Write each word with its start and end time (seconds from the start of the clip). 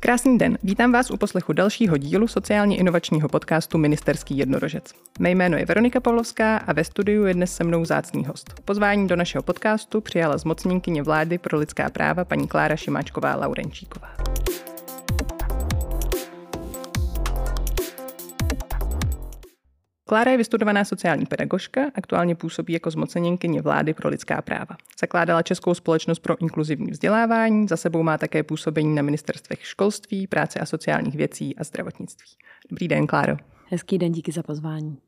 Krásný 0.00 0.38
den, 0.38 0.58
vítám 0.62 0.92
vás 0.92 1.10
u 1.10 1.16
poslechu 1.16 1.52
dalšího 1.52 1.96
dílu 1.96 2.28
sociálně 2.28 2.76
inovačního 2.76 3.28
podcastu 3.28 3.78
Ministerský 3.78 4.38
jednorožec. 4.38 4.94
Mé 5.18 5.30
jméno 5.30 5.56
je 5.56 5.66
Veronika 5.66 6.00
Pavlovská 6.00 6.56
a 6.56 6.72
ve 6.72 6.84
studiu 6.84 7.24
je 7.24 7.34
dnes 7.34 7.56
se 7.56 7.64
mnou 7.64 7.84
zácný 7.84 8.24
host. 8.24 8.60
Pozvání 8.64 9.08
do 9.08 9.16
našeho 9.16 9.42
podcastu 9.42 10.00
přijala 10.00 10.38
zmocněnkyně 10.38 11.02
vlády 11.02 11.38
pro 11.38 11.58
lidská 11.58 11.90
práva 11.90 12.24
paní 12.24 12.48
Klára 12.48 12.76
Šimáčková 12.76 13.36
Laurenčíková. 13.36 14.25
Klára 20.08 20.30
je 20.30 20.36
vystudovaná 20.36 20.84
sociální 20.84 21.26
pedagožka, 21.26 21.80
aktuálně 21.94 22.34
působí 22.34 22.72
jako 22.72 22.90
zmoceněnkyně 22.90 23.62
vlády 23.62 23.94
pro 23.94 24.08
lidská 24.08 24.42
práva. 24.42 24.76
Zakládala 25.00 25.42
Českou 25.42 25.74
společnost 25.74 26.18
pro 26.18 26.40
inkluzivní 26.40 26.90
vzdělávání, 26.90 27.68
za 27.68 27.76
sebou 27.76 28.02
má 28.02 28.18
také 28.18 28.42
působení 28.42 28.94
na 28.94 29.02
ministerstvech 29.02 29.66
školství, 29.66 30.26
práce 30.26 30.58
a 30.58 30.66
sociálních 30.66 31.16
věcí 31.16 31.56
a 31.56 31.64
zdravotnictví. 31.64 32.28
Dobrý 32.70 32.88
den, 32.88 33.06
Kláro. 33.06 33.36
Hezký 33.68 33.98
den, 33.98 34.12
díky 34.12 34.32
za 34.32 34.42
pozvání. 34.42 34.98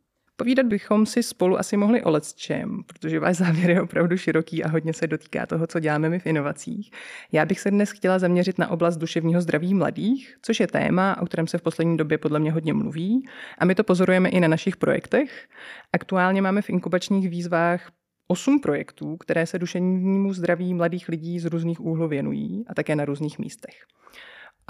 Povídat 0.41 0.67
bychom 0.67 1.07
si 1.07 1.23
spolu 1.23 1.59
asi 1.59 1.77
mohli 1.77 2.03
o 2.03 2.21
čem, 2.21 2.83
protože 2.87 3.21
váš 3.21 3.37
závěr 3.37 3.71
je 3.71 3.83
opravdu 3.83 4.17
široký 4.17 4.65
a 4.65 4.69
hodně 4.69 4.93
se 4.93 5.07
dotýká 5.07 5.47
toho, 5.47 5.67
co 5.67 5.81
děláme 5.81 6.09
my 6.09 6.19
v 6.19 6.27
inovacích. 6.27 6.91
Já 7.33 7.45
bych 7.45 7.61
se 7.61 7.71
dnes 7.71 7.91
chtěla 7.91 8.19
zaměřit 8.19 8.59
na 8.59 8.71
oblast 8.71 8.97
duševního 8.97 9.41
zdraví 9.41 9.75
mladých, 9.75 10.37
což 10.43 10.61
je 10.61 10.67
téma, 10.67 11.23
o 11.23 11.27
kterém 11.27 11.47
se 11.47 11.59
v 11.59 11.63
poslední 11.63 11.97
době 11.97 12.19
podle 12.19 12.39
mě 12.39 12.53
hodně 12.53 12.75
mluví 12.75 13.29
a 13.59 13.65
my 13.65 13.75
to 13.75 13.85
pozorujeme 13.85 14.29
i 14.29 14.41
na 14.41 14.49
našich 14.49 14.77
projektech. 14.77 15.49
Aktuálně 15.93 16.43
máme 16.43 16.63
v 16.63 16.71
inkubačních 16.71 17.29
výzvách 17.29 17.91
osm 18.29 18.61
projektů, 18.61 19.17
které 19.17 19.47
se 19.47 19.59
duševnímu 19.59 20.33
zdraví 20.33 20.75
mladých 20.75 21.09
lidí 21.09 21.41
z 21.41 21.45
různých 21.45 21.81
úhlů 21.81 22.09
věnují 22.09 22.65
a 22.69 22.75
také 22.75 22.97
na 22.97 23.05
různých 23.05 23.39
místech. 23.39 23.75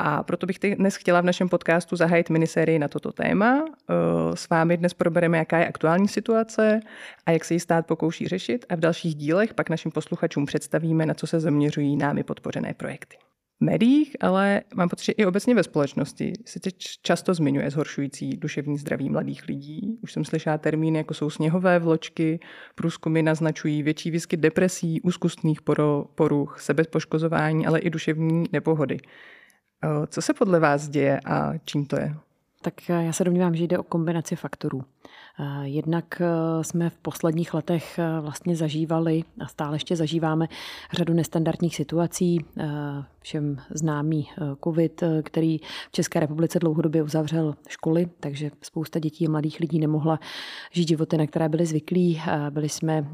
A 0.00 0.22
proto 0.22 0.46
bych 0.46 0.58
dnes 0.76 0.96
chtěla 0.96 1.20
v 1.20 1.24
našem 1.24 1.48
podcastu 1.48 1.96
zahájit 1.96 2.30
minisérii 2.30 2.78
na 2.78 2.88
toto 2.88 3.12
téma. 3.12 3.64
Eh, 3.66 3.94
s 4.36 4.48
vámi 4.48 4.76
dnes 4.76 4.94
probereme, 4.94 5.38
jaká 5.38 5.58
je 5.58 5.68
aktuální 5.68 6.08
situace 6.08 6.80
a 7.26 7.30
jak 7.30 7.44
se 7.44 7.54
ji 7.54 7.60
stát 7.60 7.86
pokouší 7.86 8.28
řešit 8.28 8.66
a 8.68 8.76
v 8.76 8.80
dalších 8.80 9.14
dílech 9.14 9.54
pak 9.54 9.70
našim 9.70 9.90
posluchačům 9.90 10.46
představíme, 10.46 11.06
na 11.06 11.14
co 11.14 11.26
se 11.26 11.40
zaměřují 11.40 11.96
námi 11.96 12.22
podpořené 12.22 12.74
projekty. 12.74 13.16
V 13.60 13.64
médiích, 13.64 14.16
ale 14.20 14.62
mám 14.74 14.88
pocit, 14.88 15.04
že 15.04 15.12
i 15.12 15.26
obecně 15.26 15.54
ve 15.54 15.62
společnosti 15.62 16.32
se 16.44 16.60
teď 16.60 16.74
často 17.02 17.34
zmiňuje 17.34 17.70
zhoršující 17.70 18.30
duševní 18.36 18.78
zdraví 18.78 19.10
mladých 19.10 19.48
lidí. 19.48 19.98
Už 20.02 20.12
jsem 20.12 20.24
slyšela 20.24 20.58
termíny, 20.58 20.98
jako 20.98 21.14
jsou 21.14 21.30
sněhové 21.30 21.78
vločky, 21.78 22.40
průzkumy 22.74 23.22
naznačují 23.22 23.82
větší 23.82 24.10
výskyt 24.10 24.40
depresí, 24.40 25.00
úzkostných 25.00 25.60
poruch, 26.14 26.60
sebepoškozování, 26.60 27.66
ale 27.66 27.78
i 27.78 27.90
duševní 27.90 28.44
nepohody. 28.52 28.98
Co 30.06 30.22
se 30.22 30.34
podle 30.34 30.60
vás 30.60 30.88
děje 30.88 31.20
a 31.20 31.52
čím 31.64 31.86
to 31.86 31.96
je? 31.96 32.14
Tak 32.62 32.88
já 32.88 33.12
se 33.12 33.24
domnívám, 33.24 33.54
že 33.54 33.64
jde 33.64 33.78
o 33.78 33.82
kombinaci 33.82 34.36
faktorů. 34.36 34.84
Jednak 35.62 36.20
eh, 36.20 36.64
jsme 36.64 36.90
v 36.90 36.98
posledních 36.98 37.54
letech 37.54 37.98
eh, 37.98 38.20
vlastně 38.20 38.56
zažívali 38.56 39.24
a 39.40 39.46
stále 39.46 39.76
ještě 39.76 39.96
zažíváme 39.96 40.48
řadu 40.92 41.14
nestandardních 41.14 41.76
situací. 41.76 42.44
Eh, 42.58 42.68
všem 43.20 43.58
známý 43.70 44.28
COVID, 44.64 45.02
který 45.22 45.58
v 45.58 45.92
České 45.92 46.20
republice 46.20 46.58
dlouhodobě 46.58 47.02
uzavřel 47.02 47.54
školy, 47.68 48.08
takže 48.20 48.50
spousta 48.62 48.98
dětí 48.98 49.26
a 49.26 49.30
mladých 49.30 49.60
lidí 49.60 49.78
nemohla 49.78 50.18
žít 50.72 50.88
životy, 50.88 51.16
na 51.16 51.26
které 51.26 51.48
byli 51.48 51.66
zvyklí. 51.66 52.22
Byli 52.50 52.68
jsme 52.68 53.08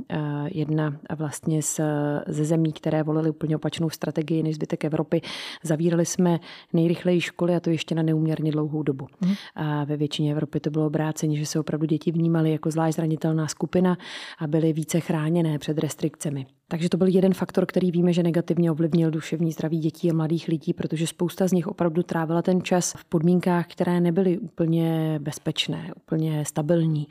jedna 0.47 0.97
vlastně 1.17 1.63
z, 1.63 1.81
ze 2.27 2.45
zemí, 2.45 2.73
které 2.73 3.03
volily 3.03 3.31
úplně 3.31 3.57
opačnou 3.57 3.91
strategii 3.91 4.43
než 4.43 4.55
zbytek 4.55 4.85
Evropy. 4.85 5.21
Zavírali 5.63 6.07
jsme 6.07 6.41
nejrychleji 6.73 7.21
školy 7.21 7.57
a 7.57 7.61
to 7.61 7.71
ještě 7.71 7.95
na 7.95 8.03
neuměrně 8.03 8.53
dlouhou 8.53 8.83
dobu. 8.83 9.07
A 9.55 9.85
ve 9.85 9.97
většině 9.97 10.33
Evropy 10.33 10.61
to 10.61 10.71
bylo 10.71 10.87
obráceně, 10.87 11.39
že 11.39 11.47
se 11.47 11.61
opravdu 11.61 11.87
děti 11.87 12.13
vnímali 12.15 12.53
jako 12.53 12.71
zvlášť 12.71 12.97
zranitelná 12.97 13.49
skupina 13.49 13.99
a 14.39 14.47
byly 14.47 14.73
více 14.73 15.01
chráněné 15.01 15.59
před 15.59 15.79
restrikcemi. 15.79 16.47
Takže 16.69 16.89
to 16.89 16.97
byl 16.97 17.07
jeden 17.07 17.35
faktor, 17.35 17.67
který 17.67 17.91
víme, 17.91 18.13
že 18.13 18.23
negativně 18.23 18.71
ovlivnil 18.71 19.11
duševní 19.11 19.53
zdraví 19.53 19.79
dětí 19.79 20.11
a 20.11 20.15
mladých 20.15 20.49
lidí, 20.49 20.73
protože 20.73 21.07
spousta 21.07 21.49
z 21.49 21.53
nich 21.53 21.67
opravdu 21.67 22.03
trávila 22.03 22.43
ten 22.43 22.63
čas 22.63 22.95
v 22.97 23.05
podmínkách, 23.05 23.67
které 23.67 24.01
nebyly 24.01 24.39
úplně 24.39 25.19
bezpečné, 25.23 25.91
úplně 25.97 26.45
stabilní 26.45 27.09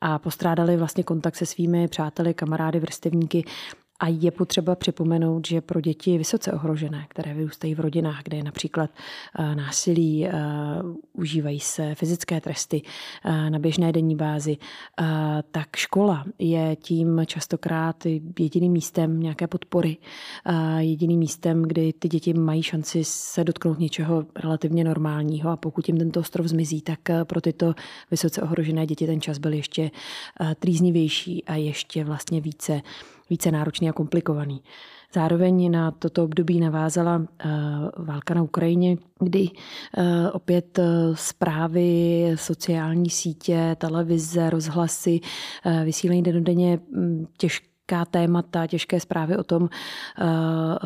a 0.00 0.18
postrádali 0.18 0.76
vlastně 0.76 1.04
kontakt 1.04 1.36
se 1.36 1.46
svými 1.46 1.88
přáteli, 1.88 2.34
kamarády, 2.34 2.80
vrstevníky 2.80 3.44
a 4.04 4.08
je 4.08 4.30
potřeba 4.30 4.74
připomenout, 4.74 5.46
že 5.46 5.60
pro 5.60 5.80
děti 5.80 6.18
vysoce 6.18 6.52
ohrožené, 6.52 7.06
které 7.08 7.34
vyrůstají 7.34 7.74
v 7.74 7.80
rodinách, 7.80 8.22
kde 8.24 8.36
je 8.36 8.44
například 8.44 8.90
eh, 9.38 9.54
násilí, 9.54 10.26
eh, 10.26 10.32
užívají 11.12 11.60
se 11.60 11.94
fyzické 11.94 12.40
tresty 12.40 12.82
eh, 13.24 13.50
na 13.50 13.58
běžné 13.58 13.92
denní 13.92 14.16
bázi, 14.16 14.56
tak 15.50 15.76
škola 15.76 16.24
je 16.38 16.76
tím 16.76 17.20
častokrát 17.26 18.06
jediným 18.38 18.72
místem 18.72 19.20
nějaké 19.20 19.46
podpory, 19.46 19.96
jediným 20.78 21.18
místem, 21.18 21.62
kdy 21.62 21.92
ty 21.92 22.08
děti 22.08 22.34
mají 22.34 22.62
šanci 22.62 23.04
se 23.04 23.44
dotknout 23.44 23.78
něčeho 23.78 24.26
relativně 24.36 24.84
normálního. 24.84 25.50
A 25.50 25.56
pokud 25.56 25.88
jim 25.88 25.98
tento 25.98 26.20
ostrov 26.20 26.46
zmizí, 26.46 26.82
tak 26.82 26.98
pro 27.24 27.40
tyto 27.40 27.74
vysoce 28.10 28.42
ohrožené 28.42 28.86
děti 28.86 29.06
ten 29.06 29.20
čas 29.20 29.38
byl 29.38 29.52
ještě 29.52 29.90
trýznivější 30.58 31.44
a 31.44 31.54
ještě 31.54 32.04
vlastně 32.04 32.40
více 32.40 32.82
více 33.30 33.50
náročný 33.50 33.88
a 33.88 33.92
komplikovaný. 33.92 34.62
Zároveň 35.14 35.70
na 35.70 35.90
toto 35.90 36.24
období 36.24 36.60
navázala 36.60 37.16
uh, 37.16 37.24
válka 37.96 38.34
na 38.34 38.42
Ukrajině, 38.42 38.96
kdy 39.20 39.48
uh, 39.50 40.04
opět 40.32 40.78
uh, 40.78 40.84
zprávy, 41.14 42.24
sociální 42.34 43.10
sítě, 43.10 43.76
televize, 43.78 44.50
rozhlasy, 44.50 45.20
vysílení 45.84 46.22
denodenně 46.22 46.78
mm, 46.90 47.26
těžké 47.38 47.73
těžká 47.86 48.04
témata, 48.04 48.66
těžké 48.66 49.00
zprávy 49.00 49.36
o 49.36 49.44
tom, 49.44 49.68
eh, 49.68 50.24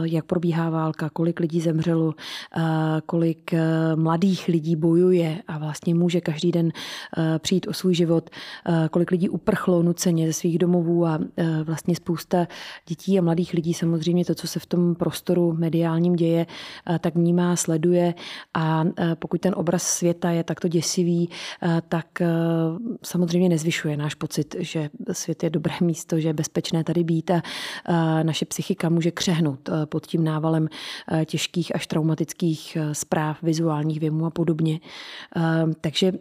jak 0.03 0.25
probíhá 0.25 0.71
válka, 0.71 1.11
kolik 1.11 1.41
lidí 1.41 1.61
zemřelo, 1.61 2.15
eh, 2.57 2.61
kolik 3.07 3.53
eh, 3.53 3.97
mladých 3.97 4.49
lidí 4.49 4.77
bojuje 4.77 5.43
a 5.49 5.59
vlastně 5.59 5.95
může 5.95 6.21
každý 6.21 6.53
den 6.53 6.73
přijít 7.39 7.69
o 7.69 7.73
svůj 7.73 7.95
život, 7.95 8.31
kolik 8.91 9.11
lidí 9.11 9.29
uprchlo 9.29 9.83
nuceně 9.83 10.27
ze 10.27 10.33
svých 10.33 10.59
domovů 10.59 11.07
a 11.07 11.19
vlastně 11.65 11.97
spousta 11.97 12.47
dětí 12.89 13.19
a 13.19 13.23
mladých 13.23 13.55
lidí 13.55 13.75
samozřejmě 13.75 14.25
to, 14.25 14.35
co 14.35 14.47
se 14.47 14.61
v 14.61 14.67
tom 14.67 14.95
prostoru 14.95 15.53
mediálním 15.53 16.17
děje, 16.17 16.47
tak 17.01 17.15
vnímá, 17.15 17.57
sleduje 17.57 18.15
a 18.55 18.85
pokud 19.19 19.41
ten 19.41 19.55
obraz 19.57 19.83
světa 19.83 20.31
je 20.31 20.45
takto 20.45 20.69
děsivý, 20.69 21.31
tak 21.89 22.07
samozřejmě 23.03 23.49
nezvyšuje 23.49 23.97
náš 23.97 24.15
pocit, 24.15 24.57
že 24.59 24.91
svět 25.13 25.43
je 25.43 25.51
dobré 25.51 25.75
místo, 25.81 26.21
že 26.21 26.29
je 26.29 26.35
bezpečné 26.35 26.85
tady 26.89 27.05
být 27.05 27.31
a 27.31 27.43
naše 28.23 28.45
psychika 28.45 28.89
může 28.89 29.11
křehnout 29.11 29.71
pod 29.85 30.07
tím 30.07 30.25
návalem 30.25 30.69
těžkých 31.25 31.75
až 31.75 31.87
traumatických 31.87 32.79
zpráv, 32.93 33.43
vizuálních 33.43 34.01
věmů 34.01 34.27
a 34.27 34.31
podobně. 34.31 34.81
Takže 35.81 36.13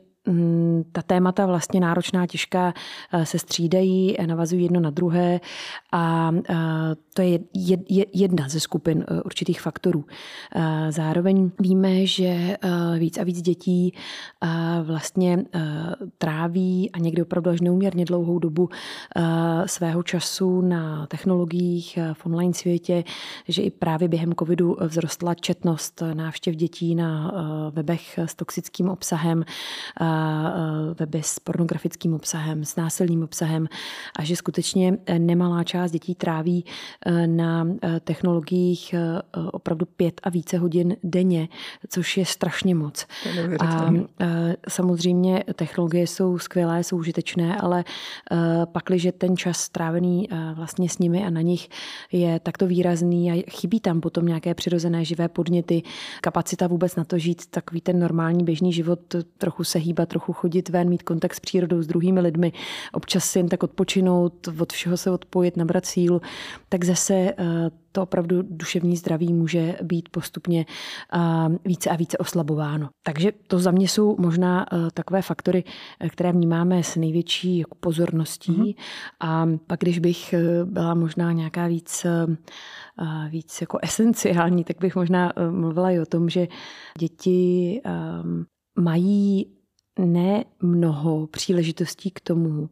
ta 0.91 1.01
témata 1.01 1.45
vlastně 1.45 1.79
náročná, 1.79 2.27
těžká 2.27 2.73
eh, 3.13 3.25
se 3.25 3.39
střídají, 3.39 4.15
navazují 4.25 4.63
jedno 4.63 4.79
na 4.79 4.89
druhé 4.89 5.39
a 5.91 6.31
eh, 6.49 6.55
to 7.13 7.21
je 7.21 7.39
jedna 8.13 8.49
ze 8.49 8.59
skupin 8.59 9.05
eh, 9.07 9.21
určitých 9.21 9.61
faktorů. 9.61 10.05
Zároveň 10.89 11.51
víme, 11.59 12.05
že 12.05 12.57
víc 12.99 13.17
a 13.17 13.23
víc 13.23 13.41
dětí 13.41 13.93
vlastně 14.83 15.45
tráví 16.17 16.91
a 16.91 16.99
někdy 16.99 17.21
opravdu 17.21 17.49
až 17.49 17.61
neuměrně 17.61 18.05
dlouhou 18.05 18.39
dobu 18.39 18.69
svého 19.65 20.03
času 20.03 20.61
na 20.61 21.05
technologiích 21.05 21.99
v 22.13 22.25
online 22.25 22.53
světě, 22.53 23.03
že 23.47 23.61
i 23.61 23.71
právě 23.71 24.07
během 24.07 24.33
covidu 24.39 24.77
vzrostla 24.87 25.33
četnost 25.35 26.03
návštěv 26.13 26.55
dětí 26.55 26.95
na 26.95 27.31
webech 27.71 28.19
s 28.19 28.35
toxickým 28.35 28.89
obsahem, 28.89 29.43
Eh, 30.17 30.93
weby 30.99 31.23
s 31.23 31.39
pornografickým 31.39 32.13
obsahem, 32.13 32.65
s 32.65 32.75
násilným 32.75 33.23
obsahem 33.23 33.67
a 34.19 34.23
že 34.23 34.35
skutečně 34.35 34.97
eh, 35.05 35.19
nemalá 35.19 35.63
část 35.63 35.91
dětí 35.91 36.15
tráví 36.15 36.65
eh, 37.05 37.27
na 37.27 37.67
technologiích 38.03 38.95
opravdu 39.51 39.85
pět 39.85 40.21
a 40.23 40.29
více 40.29 40.57
hodin 40.57 40.95
denně, 41.03 41.49
což 41.89 42.17
je 42.17 42.25
strašně 42.25 42.75
moc. 42.75 43.07
A 43.59 43.91
samozřejmě 44.69 45.43
technologie 45.55 46.07
jsou 46.07 46.39
skvělé, 46.39 46.83
jsou 46.83 46.97
užitečné, 46.97 47.57
ale 47.57 47.83
pakliže 48.65 49.11
ten 49.11 49.37
čas 49.37 49.57
strávený 49.57 50.29
vlastně 50.53 50.89
s 50.89 50.97
nimi 50.97 51.25
a 51.25 51.29
na 51.29 51.41
nich 51.41 51.69
je 52.11 52.39
takto 52.39 52.67
výrazný 52.67 53.31
a 53.31 53.43
chybí 53.51 53.79
tam 53.79 54.01
potom 54.01 54.25
nějaké 54.25 54.53
přirozené 54.53 55.05
živé 55.05 55.27
podněty, 55.27 55.83
kapacita 56.21 56.67
vůbec 56.67 56.95
na 56.95 57.03
to 57.03 57.17
žít 57.17 57.45
takový 57.45 57.81
ten 57.81 57.99
normální 57.99 58.43
běžný 58.43 58.73
život, 58.73 58.99
trochu 59.37 59.63
se 59.63 59.79
hýbat 59.79 60.06
trochu 60.07 60.33
chodit 60.33 60.69
ven, 60.69 60.89
mít 60.89 61.03
kontakt 61.03 61.33
s 61.33 61.39
přírodou, 61.39 61.81
s 61.81 61.87
druhými 61.87 62.19
lidmi, 62.19 62.53
občas 62.93 63.25
si 63.25 63.39
jen 63.39 63.49
tak 63.49 63.63
odpočinout, 63.63 64.47
od 64.59 64.73
všeho 64.73 64.97
se 64.97 65.11
odpojit, 65.11 65.57
nabrat 65.57 65.85
sílu, 65.85 66.21
tak 66.69 66.83
zase 66.83 67.13
eh, 67.13 67.35
to 67.91 68.03
opravdu 68.03 68.41
duševní 68.41 68.97
zdraví 68.97 69.33
může 69.33 69.75
být 69.83 70.09
postupně 70.09 70.65
více 71.65 71.89
a 71.89 71.95
více 71.95 72.17
oslabováno. 72.17 72.89
Takže 73.03 73.31
to 73.47 73.59
za 73.59 73.71
mě 73.71 73.87
jsou 73.87 74.15
možná 74.19 74.65
takové 74.93 75.21
faktory, 75.21 75.63
které 76.09 76.31
vnímáme 76.31 76.83
s 76.83 76.95
největší 76.95 77.57
jako 77.57 77.75
pozorností. 77.79 78.51
Mm-hmm. 78.51 78.75
A 79.19 79.47
pak, 79.67 79.79
když 79.79 79.99
bych 79.99 80.33
byla 80.65 80.93
možná 80.93 81.31
nějaká 81.31 81.67
víc 81.67 82.05
víc 83.29 83.61
jako 83.61 83.79
esenciální, 83.81 84.63
tak 84.63 84.77
bych 84.79 84.95
možná 84.95 85.33
eh, 85.35 85.51
mluvila 85.51 85.91
i 85.91 85.99
o 85.99 86.05
tom, 86.05 86.29
že 86.29 86.47
děti 86.99 87.81
mají 88.79 89.56
ne 89.97 90.45
mnoho 90.61 91.27
příležitostí 91.27 92.11
k 92.11 92.19
tomu 92.19 92.69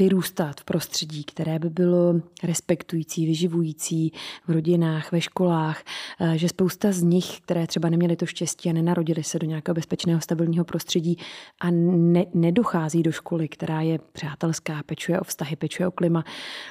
vyrůstat 0.00 0.60
v 0.60 0.64
prostředí, 0.64 1.24
které 1.24 1.58
by 1.58 1.70
bylo 1.70 2.14
respektující, 2.42 3.26
vyživující 3.26 4.12
v 4.48 4.50
rodinách, 4.50 5.12
ve 5.12 5.20
školách, 5.20 5.82
eh, 6.20 6.38
že 6.38 6.48
spousta 6.48 6.92
z 6.92 7.02
nich, 7.02 7.40
které 7.40 7.66
třeba 7.66 7.88
neměly 7.88 8.16
to 8.16 8.26
štěstí 8.26 8.70
a 8.70 8.72
nenarodili 8.72 9.24
se 9.24 9.38
do 9.38 9.46
nějakého 9.46 9.74
bezpečného, 9.74 10.20
stabilního 10.20 10.64
prostředí 10.64 11.18
a 11.60 11.70
ne, 11.70 12.24
nedochází 12.34 13.02
do 13.02 13.12
školy, 13.12 13.48
která 13.48 13.80
je 13.80 13.98
přátelská, 14.12 14.82
pečuje 14.86 15.20
o 15.20 15.24
vztahy, 15.24 15.56
pečuje 15.56 15.88
o 15.88 15.90
klima, 15.90 16.24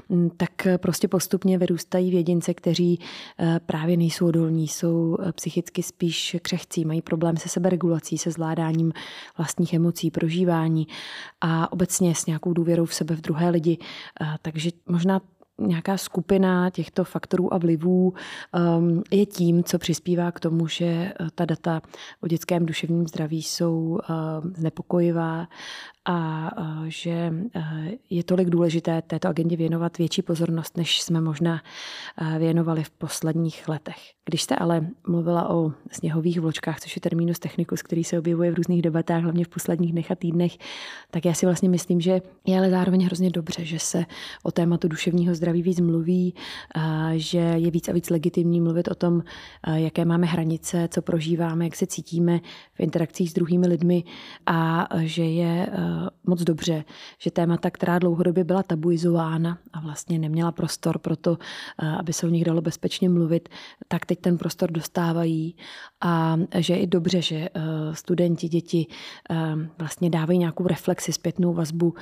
mm, 0.10 0.30
tak 0.38 0.68
prostě 0.78 1.08
postupně 1.08 1.58
vyrůstají 1.58 2.12
v 2.12 2.14
jedince, 2.14 2.54
kteří 2.54 3.00
eh, 3.40 3.60
právě 3.66 3.98
nejsou 3.98 4.28
odolní, 4.28 4.68
jsou 4.68 5.18
eh, 5.20 5.32
psychicky 5.32 5.84
spíš 5.84 6.36
křehcí, 6.42 6.86
mají 6.86 7.02
problém 7.02 7.38
se 7.38 7.50
seberegulací, 7.50 8.18
se 8.18 8.32
zvládáním 8.32 8.94
vlastních 9.38 9.74
emocí, 9.74 10.12
prožívání 10.12 10.88
a 11.42 11.72
obecně 11.72 12.16
s 12.16 12.26
nějakou 12.26 12.54
důvěrou 12.54 12.86
v 12.86 12.94
sebe 12.94 13.15
v 13.16 13.22
druhé 13.22 13.50
lidi. 13.50 13.78
Eh, 14.22 14.26
takže 14.42 14.70
možná 14.86 15.22
nějaká 15.60 15.98
skupina 15.98 16.70
těchto 16.70 17.04
faktorů 17.04 17.54
a 17.54 17.58
vlivů 17.58 18.14
um, 18.78 19.04
je 19.12 19.26
tím, 19.26 19.64
co 19.64 19.80
přispívá 19.80 20.32
k 20.32 20.40
tomu, 20.40 20.68
že 20.68 20.86
eh, 20.86 21.14
ta 21.36 21.46
data 21.46 21.82
o 22.22 22.28
dětském 22.28 22.66
duševním 22.66 23.08
zdraví 23.08 23.44
jsou 23.44 23.78
uh, 23.80 24.52
znepokojivá 24.54 25.48
a 26.06 26.52
že 26.88 27.34
je 28.10 28.24
tolik 28.24 28.50
důležité 28.50 29.02
této 29.02 29.28
agendě 29.28 29.58
věnovat 29.58 29.98
větší 29.98 30.22
pozornost, 30.22 30.78
než 30.78 31.02
jsme 31.02 31.22
možná 31.22 31.62
věnovali 32.38 32.84
v 32.84 32.90
posledních 32.90 33.68
letech. 33.68 33.98
Když 34.26 34.42
jste 34.42 34.56
ale 34.56 34.88
mluvila 35.08 35.50
o 35.50 35.72
sněhových 35.92 36.40
vločkách, 36.40 36.80
což 36.80 36.96
je 36.96 37.00
terminus 37.00 37.40
technicus, 37.40 37.82
který 37.82 38.04
se 38.04 38.20
objevuje 38.20 38.52
v 38.52 38.56
různých 38.56 38.82
debatách, 38.82 39.24
hlavně 39.24 39.46
v 39.46 39.48
posledních 39.48 39.92
dnech 39.92 40.12
a 40.12 40.16
týdnech, 40.16 40.58
tak 41.12 41.26
já 41.26 41.34
si 41.34 41.46
vlastně 41.46 41.70
myslím, 41.70 42.02
že 42.02 42.22
je 42.46 42.58
ale 42.58 42.70
zároveň 42.70 43.06
hrozně 43.06 43.30
dobře, 43.30 43.66
že 43.66 43.80
se 43.80 44.06
o 44.44 44.52
tématu 44.52 44.88
duševního 44.88 45.36
zdraví 45.36 45.62
víc 45.62 45.80
mluví, 45.80 46.34
že 47.16 47.38
je 47.38 47.72
víc 47.72 47.90
a 47.90 47.92
víc 47.92 48.10
legitimní 48.10 48.62
mluvit 48.62 48.88
o 48.88 48.96
tom, 48.96 49.24
jaké 49.76 50.06
máme 50.06 50.28
hranice, 50.28 50.88
co 50.92 51.02
prožíváme, 51.02 51.66
jak 51.66 51.76
se 51.76 51.88
cítíme 51.88 52.40
v 52.74 52.80
interakcích 52.80 53.30
s 53.30 53.34
druhými 53.34 53.68
lidmi 53.68 54.04
a 54.46 54.88
že 55.00 55.24
je 55.24 55.68
moc 56.24 56.44
dobře, 56.44 56.84
že 57.18 57.32
témata, 57.32 57.70
která 57.70 58.00
dlouhodobě 58.00 58.44
byla 58.44 58.64
tabuizována 58.64 59.58
a 59.74 59.80
vlastně 59.80 60.20
neměla 60.20 60.52
prostor 60.52 60.98
pro 60.98 61.16
to, 61.16 61.38
aby 62.00 62.14
se 62.14 62.28
o 62.28 62.30
nich 62.30 62.46
dalo 62.46 62.62
bezpečně 62.62 63.10
mluvit, 63.10 63.50
tak 63.88 64.06
teď 64.06 64.20
ten 64.20 64.38
prostor 64.38 64.72
dostávají. 64.72 65.56
A 66.02 66.38
že 66.58 66.74
je 66.74 66.80
i 66.80 66.88
dobře, 66.88 67.22
že 67.22 67.36
eh, 67.36 67.50
studenti, 67.94 68.48
děti 68.48 68.88
eh, 69.30 69.36
vlastně 69.78 70.10
dávají 70.10 70.40
nějakou 70.40 70.68
reflexi, 70.68 71.14
zpětnou 71.14 71.54
vazbu 71.54 71.94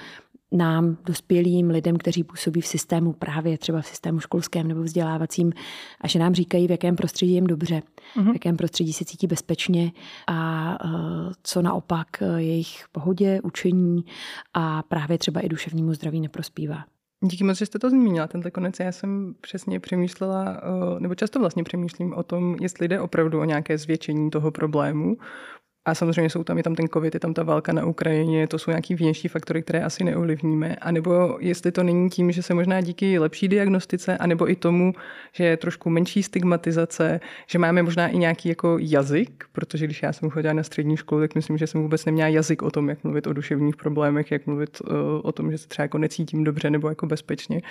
nám, 0.54 0.98
dospělým 1.06 1.70
lidem, 1.70 1.98
kteří 1.98 2.24
působí 2.24 2.62
v 2.62 2.68
systému 2.68 3.14
právě 3.14 3.58
třeba 3.58 3.82
v 3.82 3.88
systému 3.88 4.20
školském 4.20 4.68
nebo 4.68 4.82
vzdělávacím, 4.82 5.54
a 6.02 6.08
že 6.08 6.20
nám 6.20 6.34
říkají, 6.34 6.68
v 6.68 6.72
jakém 6.72 6.96
prostředí 6.96 7.34
jim 7.34 7.48
dobře, 7.48 7.82
uh-huh. 8.18 8.32
v 8.32 8.34
jakém 8.34 8.58
prostředí 8.58 8.94
se 8.94 9.06
cítí 9.06 9.28
bezpečně 9.28 9.92
a 10.28 10.78
uh, 10.86 11.32
co 11.44 11.62
naopak 11.62 12.08
jejich 12.38 12.86
pohodě, 12.92 13.42
učení 13.44 14.06
a 14.54 14.84
právě 14.84 15.18
třeba 15.18 15.42
i 15.42 15.50
duševnímu 15.50 15.94
zdraví 15.94 16.20
neprospívá. 16.20 16.84
Díky 17.26 17.44
moc, 17.44 17.58
že 17.58 17.66
jste 17.66 17.80
to 17.80 17.90
zmínila, 17.90 18.28
tenhle 18.28 18.52
konec. 18.52 18.80
Já 18.80 18.92
jsem 18.92 19.36
přesně 19.42 19.80
přemýšlela, 19.80 20.62
nebo 21.00 21.16
často 21.16 21.40
vlastně 21.40 21.64
přemýšlím 21.64 22.14
o 22.14 22.24
tom, 22.24 22.56
jestli 22.62 22.88
jde 22.88 23.00
opravdu 23.00 23.40
o 23.40 23.46
nějaké 23.46 23.78
zvětšení 23.78 24.30
toho 24.30 24.52
problému, 24.52 25.18
a 25.86 25.96
samozřejmě 25.96 26.30
jsou 26.30 26.44
tam, 26.44 26.58
je 26.58 26.64
tam 26.64 26.76
ten 26.76 26.88
covid, 26.88 27.14
je 27.14 27.20
tam 27.20 27.34
ta 27.34 27.44
válka 27.44 27.74
na 27.74 27.86
Ukrajině, 27.86 28.48
to 28.48 28.60
jsou 28.60 28.72
nějaký 28.72 28.96
vnější 28.96 29.28
faktory, 29.28 29.62
které 29.62 29.84
asi 29.84 30.04
neovlivníme. 30.04 30.76
A 30.76 30.92
nebo 30.92 31.38
jestli 31.40 31.72
to 31.72 31.84
není 31.84 32.10
tím, 32.10 32.32
že 32.32 32.44
se 32.44 32.54
možná 32.54 32.82
díky 32.82 33.20
lepší 33.20 33.48
diagnostice, 33.48 34.18
anebo 34.18 34.52
i 34.52 34.56
tomu, 34.56 34.94
že 35.34 35.44
je 35.44 35.58
trošku 35.58 35.90
menší 35.90 36.24
stigmatizace, 36.24 37.20
že 37.48 37.60
máme 37.60 37.84
možná 37.84 38.08
i 38.08 38.18
nějaký 38.18 38.50
jako 38.50 38.78
jazyk, 38.80 39.46
protože 39.52 39.86
když 39.86 40.04
já 40.04 40.14
jsem 40.14 40.30
chodila 40.30 40.54
na 40.54 40.64
střední 40.64 40.98
školu, 40.98 41.22
tak 41.22 41.36
myslím, 41.36 41.58
že 41.58 41.68
jsem 41.68 41.82
vůbec 41.82 42.06
neměla 42.06 42.28
jazyk 42.30 42.62
o 42.62 42.72
tom, 42.72 42.90
jak 42.90 43.04
mluvit 43.04 43.28
o 43.28 43.34
duševních 43.34 43.76
problémech, 43.76 44.32
jak 44.32 44.48
mluvit 44.48 44.82
uh, 44.82 44.90
o 45.24 45.32
tom, 45.32 45.52
že 45.52 45.58
se 45.58 45.68
třeba 45.68 45.84
jako 45.84 45.98
necítím 45.98 46.44
dobře 46.44 46.70
nebo 46.70 46.90
jako 46.90 47.06
bezpečně. 47.06 47.62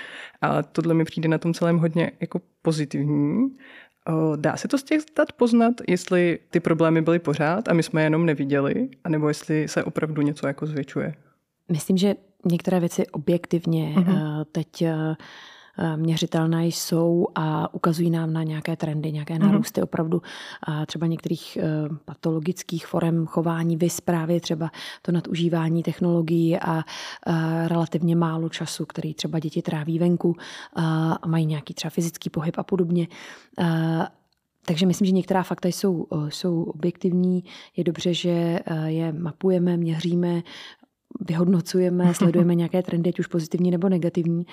A 0.40 0.62
tohle 0.62 0.94
mi 0.94 1.04
přijde 1.04 1.28
na 1.28 1.38
tom 1.38 1.54
celém 1.54 1.78
hodně 1.78 2.10
jako 2.20 2.40
pozitivní. 2.62 3.48
Dá 4.36 4.56
se 4.56 4.68
to 4.68 4.78
z 4.78 4.82
těch 4.82 5.02
dat 5.16 5.32
poznat, 5.32 5.74
jestli 5.88 6.38
ty 6.50 6.60
problémy 6.60 7.02
byly 7.02 7.18
pořád 7.18 7.68
a 7.68 7.72
my 7.72 7.82
jsme 7.82 8.02
jenom 8.02 8.26
neviděli, 8.26 8.88
anebo 9.04 9.28
jestli 9.28 9.68
se 9.68 9.84
opravdu 9.84 10.22
něco 10.22 10.46
jako 10.46 10.66
zvětšuje? 10.66 11.14
Myslím, 11.68 11.96
že 11.96 12.14
některé 12.44 12.80
věci 12.80 13.06
objektivně 13.06 13.94
uh-huh. 13.96 14.44
teď 14.52 14.82
Eh, 14.82 15.16
měřitelné 15.96 16.66
jsou 16.66 17.26
a 17.34 17.74
ukazují 17.74 18.10
nám 18.10 18.32
na 18.32 18.42
nějaké 18.42 18.76
trendy, 18.76 19.12
nějaké 19.12 19.34
mhm. 19.34 19.42
nárůsty 19.42 19.80
mm-hmm. 19.80 19.84
opravdu 19.84 20.22
a 20.66 20.86
třeba 20.86 21.06
některých 21.06 21.56
eh, 21.56 21.64
patologických 22.04 22.86
forem 22.86 23.26
chování, 23.26 23.76
vy 23.76 23.88
právě 24.04 24.40
třeba 24.40 24.70
to 25.02 25.12
nadužívání 25.12 25.82
technologií 25.82 26.58
a 26.58 26.82
eh, 27.26 27.68
relativně 27.68 28.16
málo 28.16 28.48
času, 28.48 28.86
který 28.86 29.14
třeba 29.14 29.38
děti 29.38 29.62
tráví 29.62 29.98
venku 29.98 30.36
a 30.76 31.18
mají 31.26 31.46
nějaký 31.46 31.74
třeba 31.74 31.90
fyzický 31.90 32.30
pohyb 32.30 32.58
a 32.58 32.62
podobně. 32.62 33.06
Takže 34.66 34.86
myslím, 34.86 35.06
že 35.06 35.12
některá 35.12 35.42
fakta 35.42 35.68
jsou, 35.68 36.06
jsou 36.28 36.62
objektivní. 36.62 37.44
Je 37.76 37.84
dobře, 37.84 38.14
že 38.14 38.60
je 38.86 39.12
mapujeme, 39.12 39.76
měříme, 39.76 40.42
vyhodnocujeme, 41.20 42.14
sledujeme 42.18 42.54
nějaké 42.54 42.82
trendy, 42.82 43.10
ať 43.10 43.18
už 43.18 43.26
pozitivní 43.26 43.70
nebo 43.70 43.88
negativní, 43.88 44.46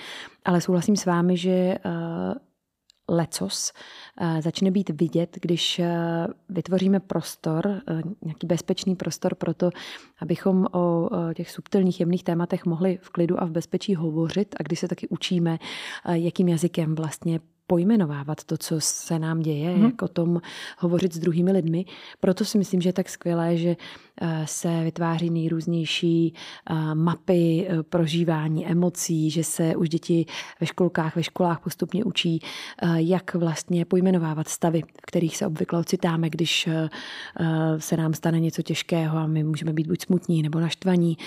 ale 0.45 0.61
souhlasím 0.61 0.95
s 0.95 1.05
vámi, 1.05 1.37
že 1.37 1.75
uh, 1.85 1.91
lecos 3.17 3.71
uh, 4.21 4.41
začne 4.41 4.71
být 4.71 4.89
vidět, 4.89 5.37
když 5.41 5.79
uh, 5.79 5.85
vytvoříme 6.49 6.99
prostor, 6.99 7.81
nějaký 8.25 8.47
bezpečný 8.47 8.95
prostor 8.95 9.35
pro 9.35 9.53
to, 9.53 9.69
abychom 10.21 10.67
o 10.71 11.09
těch 11.33 11.51
subtilních, 11.51 11.99
jemných 11.99 12.23
tématech 12.23 12.65
mohli 12.65 12.99
v 13.01 13.09
klidu 13.09 13.41
a 13.41 13.45
v 13.45 13.51
bezpečí 13.51 13.95
hovořit. 13.95 14.55
A 14.59 14.63
když 14.63 14.79
se 14.79 14.87
taky 14.87 15.07
učíme, 15.07 15.57
jakým 16.05 16.47
jazykem 16.47 16.95
vlastně 16.95 17.39
pojmenovávat 17.69 18.43
to, 18.43 18.57
co 18.57 18.75
se 18.79 19.19
nám 19.19 19.39
děje, 19.39 19.69
hmm. 19.69 19.85
jak 19.85 20.01
o 20.01 20.07
tom 20.07 20.41
hovořit 20.77 21.13
s 21.13 21.19
druhými 21.19 21.51
lidmi. 21.51 21.85
Proto 22.19 22.45
si 22.45 22.57
myslím, 22.57 22.81
že 22.81 22.89
je 22.89 22.93
tak 22.93 23.09
skvělé, 23.09 23.57
že 23.57 23.75
eh, 24.21 24.43
se 24.45 24.83
vytváří 24.83 25.29
nejrůznější 25.29 26.33
eh, 26.33 26.95
mapy 26.95 27.67
eh, 27.69 27.83
prožívání 27.83 28.67
emocí, 28.67 29.29
že 29.29 29.43
se 29.43 29.75
už 29.75 29.89
děti 29.89 30.25
ve 30.59 30.67
školkách, 30.67 31.15
ve 31.15 31.23
školách 31.23 31.59
postupně 31.59 32.03
učí, 32.03 32.41
jak 32.95 33.35
vlastně 33.35 33.85
pojmenovávat 33.85 34.47
stavy, 34.47 34.81
v 34.81 35.05
kterých 35.05 35.37
se 35.37 35.47
obvykle 35.47 35.79
ocitáme, 35.79 36.29
když 36.29 36.69
se 37.77 37.97
nám 37.97 38.13
stane 38.13 38.39
něco 38.39 38.61
těžkého 38.61 39.17
a 39.17 39.27
my 39.27 39.43
můžeme 39.43 39.73
být 39.73 39.87
buď 39.87 40.05
smutní 40.05 40.41
nebo 40.41 40.59
naštvaní, 40.59 41.17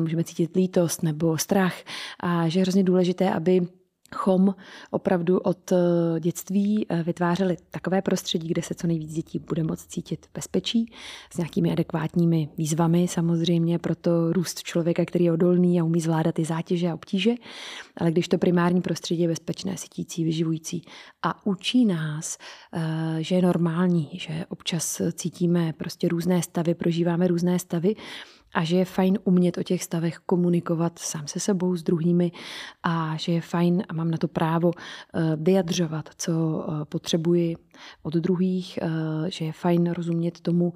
můžeme 0.00 0.24
cítit 0.24 0.56
lítost 0.56 1.02
nebo 1.02 1.38
strach. 1.38 1.74
A 2.20 2.48
že 2.48 2.58
je 2.60 2.62
hrozně 2.62 2.84
důležité, 2.84 3.30
aby 3.30 3.66
chom 4.14 4.54
opravdu 4.90 5.38
od 5.38 5.72
eh, 5.72 6.20
dětství 6.20 6.86
eh, 6.88 7.02
vytvářeli 7.02 7.56
takové 7.70 8.02
prostředí, 8.02 8.48
kde 8.48 8.62
se 8.62 8.74
co 8.74 8.86
nejvíc 8.86 9.14
dětí 9.14 9.38
bude 9.38 9.62
moct 9.62 9.86
cítit 9.86 10.26
bezpečí, 10.34 10.92
s 11.32 11.36
nějakými 11.36 11.72
adekvátními 11.72 12.48
výzvami 12.58 13.08
samozřejmě 13.08 13.78
pro 13.78 13.94
to 13.94 14.32
růst 14.32 14.62
člověka, 14.62 15.04
který 15.04 15.24
je 15.24 15.32
odolný 15.32 15.80
a 15.80 15.84
umí 15.84 16.00
zvládat 16.00 16.34
ty 16.34 16.44
zátěže 16.44 16.90
a 16.90 16.94
obtíže, 16.94 17.34
ale 17.96 18.10
když 18.10 18.28
to 18.28 18.38
primární 18.38 18.80
prostředí 18.80 19.22
je 19.22 19.28
bezpečné, 19.28 19.76
sytící, 19.76 20.24
vyživující 20.24 20.82
a 21.22 21.46
učí 21.46 21.84
nás, 21.84 22.38
eh, 22.72 23.16
že 23.20 23.34
je 23.34 23.42
normální, 23.42 24.10
že 24.12 24.44
občas 24.48 25.02
cítíme 25.12 25.72
prostě 25.72 26.08
různé 26.08 26.42
stavy, 26.42 26.74
prožíváme 26.74 27.28
různé 27.28 27.58
stavy, 27.58 27.94
a 28.54 28.64
že 28.64 28.76
je 28.76 28.84
fajn 28.84 29.18
umět 29.24 29.58
o 29.58 29.62
těch 29.62 29.82
stavech 29.82 30.18
komunikovat 30.18 30.98
sám 30.98 31.26
se 31.26 31.40
sebou, 31.40 31.76
s 31.76 31.82
druhými. 31.82 32.32
A 32.82 33.16
že 33.16 33.32
je 33.32 33.40
fajn 33.40 33.82
a 33.88 33.94
mám 33.94 34.10
na 34.10 34.18
to 34.18 34.28
právo 34.28 34.70
eh, 34.74 35.36
vyjadřovat, 35.36 36.08
co 36.16 36.32
eh, 36.32 36.84
potřebuji 36.84 37.56
od 38.02 38.14
druhých, 38.14 38.78
eh, 38.82 39.30
že 39.30 39.44
je 39.44 39.52
fajn 39.52 39.90
rozumět 39.90 40.40
tomu, 40.40 40.72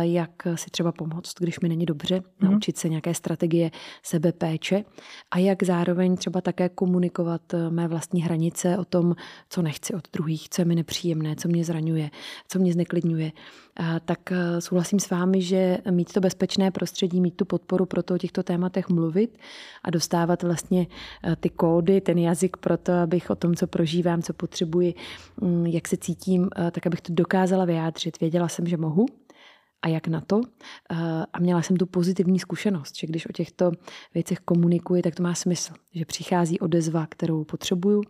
jak 0.00 0.30
si 0.54 0.70
třeba 0.70 0.92
pomoct, 0.92 1.34
když 1.38 1.60
mi 1.60 1.68
není 1.68 1.86
dobře, 1.86 2.22
mm. 2.40 2.50
naučit 2.50 2.78
se 2.78 2.88
nějaké 2.88 3.14
strategie 3.14 3.70
sebepéče. 4.02 4.84
A 5.30 5.38
jak 5.38 5.62
zároveň 5.62 6.16
třeba 6.16 6.40
také 6.40 6.68
komunikovat 6.68 7.42
mé 7.70 7.88
vlastní 7.88 8.22
hranice 8.22 8.78
o 8.78 8.84
tom, 8.84 9.14
co 9.48 9.62
nechci 9.62 9.94
od 9.94 10.08
druhých, 10.12 10.48
co 10.48 10.60
je 10.60 10.64
mi 10.64 10.74
nepříjemné, 10.74 11.36
co 11.36 11.48
mě 11.48 11.64
zraňuje, 11.64 12.10
co 12.48 12.58
mě 12.58 12.72
zneklidňuje. 12.72 13.32
Tak 14.04 14.32
souhlasím 14.58 15.00
s 15.00 15.10
vámi, 15.10 15.42
že 15.42 15.78
mít 15.90 16.12
to 16.12 16.20
bezpečné 16.20 16.70
prostředí, 16.70 17.13
mít 17.20 17.36
tu 17.36 17.44
podporu 17.44 17.86
pro 17.86 18.02
to 18.02 18.14
o 18.14 18.18
těchto 18.18 18.42
tématech 18.42 18.88
mluvit 18.88 19.38
a 19.82 19.90
dostávat 19.90 20.42
vlastně 20.42 20.86
eh, 21.24 21.36
ty 21.36 21.50
kódy, 21.50 22.00
ten 22.00 22.18
jazyk 22.18 22.56
pro 22.56 22.76
to, 22.76 22.92
abych 22.92 23.30
o 23.30 23.34
tom, 23.34 23.54
co 23.54 23.66
prožívám, 23.66 24.22
co 24.22 24.32
potřebuji, 24.32 24.94
mm, 25.40 25.66
jak 25.66 25.88
se 25.88 25.96
cítím, 25.96 26.48
eh, 26.56 26.70
tak 26.70 26.86
abych 26.86 27.00
to 27.00 27.12
dokázala 27.12 27.64
vyjádřit. 27.64 28.20
Věděla 28.20 28.48
jsem, 28.48 28.66
že 28.66 28.76
mohu 28.76 29.06
a 29.84 29.88
jak 29.88 30.08
na 30.08 30.20
to. 30.20 30.40
Eh, 30.90 30.96
a 31.32 31.38
měla 31.40 31.62
jsem 31.62 31.76
tu 31.76 31.86
pozitivní 31.86 32.38
zkušenost, 32.38 32.96
že 32.96 33.06
když 33.06 33.28
o 33.28 33.32
těchto 33.32 33.72
věcech 34.14 34.38
komunikuji, 34.38 35.02
tak 35.02 35.14
to 35.14 35.22
má 35.22 35.34
smysl. 35.34 35.72
Že 35.94 36.04
přichází 36.04 36.60
odezva, 36.60 37.06
kterou 37.06 37.44
potřebuju, 37.44 38.02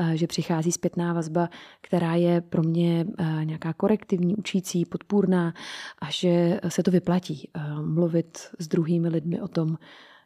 eh, 0.00 0.16
že 0.16 0.26
přichází 0.26 0.72
zpětná 0.72 1.12
vazba, 1.12 1.48
která 1.80 2.14
je 2.14 2.40
pro 2.40 2.62
mě 2.62 3.06
eh, 3.18 3.44
nějaká 3.44 3.72
korektivní, 3.72 4.36
učící, 4.36 4.84
podpůrná 4.84 5.54
a 6.02 6.10
že 6.10 6.60
se 6.68 6.82
to 6.82 6.90
vyplatí 6.90 7.50
mluvit 7.80 8.38
s 8.58 8.68
druhými 8.68 9.08
lidmi 9.08 9.40
o 9.40 9.48
tom, 9.48 9.78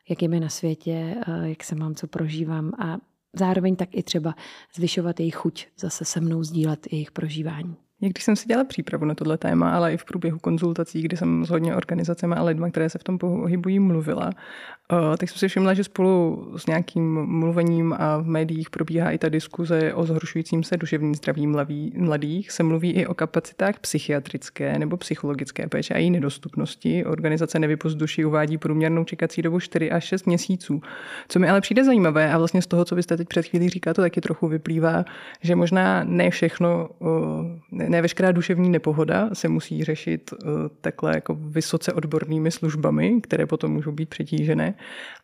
jak 0.09 0.23
je 0.23 0.29
mi 0.29 0.41
na 0.41 0.49
světě, 0.49 1.17
jak 1.43 1.65
se 1.65 1.75
mám, 1.75 1.95
co 1.95 2.07
prožívám 2.07 2.73
a 2.79 2.99
zároveň 3.37 3.77
tak 3.77 3.89
i 3.93 4.03
třeba 4.03 4.35
zvyšovat 4.75 5.21
jejich 5.21 5.35
chuť 5.35 5.67
zase 5.79 6.05
se 6.05 6.21
mnou 6.21 6.43
sdílet 6.43 6.93
jejich 6.93 7.13
prožívání. 7.13 7.77
Když 8.09 8.25
jsem 8.25 8.37
si 8.37 8.47
dělala 8.47 8.65
přípravu 8.65 9.05
na 9.05 9.15
tohle 9.15 9.39
téma, 9.39 9.71
ale 9.71 9.93
i 9.93 9.97
v 9.97 10.05
průběhu 10.05 10.39
konzultací, 10.39 11.03
kdy 11.03 11.17
jsem 11.17 11.45
s 11.45 11.51
hodně 11.51 11.77
organizacemi 11.77 12.35
a 12.35 12.43
lidmi, 12.43 12.71
které 12.71 12.91
se 12.91 12.99
v 12.99 13.05
tom 13.05 13.19
pohybují, 13.19 13.79
mluvila, 13.79 14.31
Eh, 14.93 15.17
tak 15.17 15.29
jsem 15.29 15.39
si 15.39 15.49
všimla, 15.49 15.75
že 15.75 15.85
spolu 15.85 16.47
s 16.57 16.67
nějakým 16.67 17.27
mluvením 17.27 17.95
a 17.99 18.17
v 18.17 18.27
médiích 18.27 18.71
probíhá 18.71 19.11
i 19.11 19.19
ta 19.19 19.29
diskuze 19.29 19.95
o 19.95 20.05
zhoršujícím 20.05 20.63
se 20.63 20.77
duševním 20.77 21.15
zdraví 21.15 21.47
mladých. 21.97 22.51
Se 22.51 22.63
mluví 22.63 22.91
i 22.91 23.07
o 23.07 23.15
kapacitách 23.15 23.79
psychiatrické 23.81 24.79
nebo 24.79 24.97
psychologické 24.97 25.69
péče 25.69 25.95
a 25.95 25.99
její 25.99 26.11
nedostupnosti. 26.11 27.05
Organizace 27.05 27.59
Nevypust 27.59 27.99
uvádí 28.27 28.59
průměrnou 28.59 29.05
čekací 29.05 29.43
dobu 29.43 29.61
4 29.61 29.91
až 29.91 30.05
6 30.05 30.27
měsíců. 30.27 30.83
Co 31.29 31.39
mi 31.39 31.49
ale 31.49 31.61
přijde 31.61 31.85
zajímavé 31.85 32.33
a 32.33 32.39
vlastně 32.39 32.63
z 32.63 32.67
toho, 32.67 32.85
co 32.85 32.95
byste 32.95 33.17
teď 33.17 33.29
před 33.29 33.47
chvílí 33.47 33.69
říkal, 33.69 33.95
to 33.95 34.03
taky 34.03 34.21
trochu 34.21 34.49
vyplývá, 34.49 35.05
že 35.41 35.57
možná 35.57 36.05
ne 36.05 36.31
všechno, 36.31 36.89
eh, 37.81 37.91
ne 37.93 38.03
veškerá 38.03 38.33
duševní 38.33 38.71
nepohoda 38.71 39.31
se 39.33 39.49
musí 39.49 39.85
řešit 39.85 40.31
eh, 40.33 40.47
takhle 40.81 41.15
jako 41.15 41.35
vysoce 41.35 41.93
odbornými 41.93 42.51
službami, 42.51 43.21
které 43.21 43.47
potom 43.47 43.73
můžou 43.73 43.93
být 43.93 44.09
přetížené, 44.09 44.75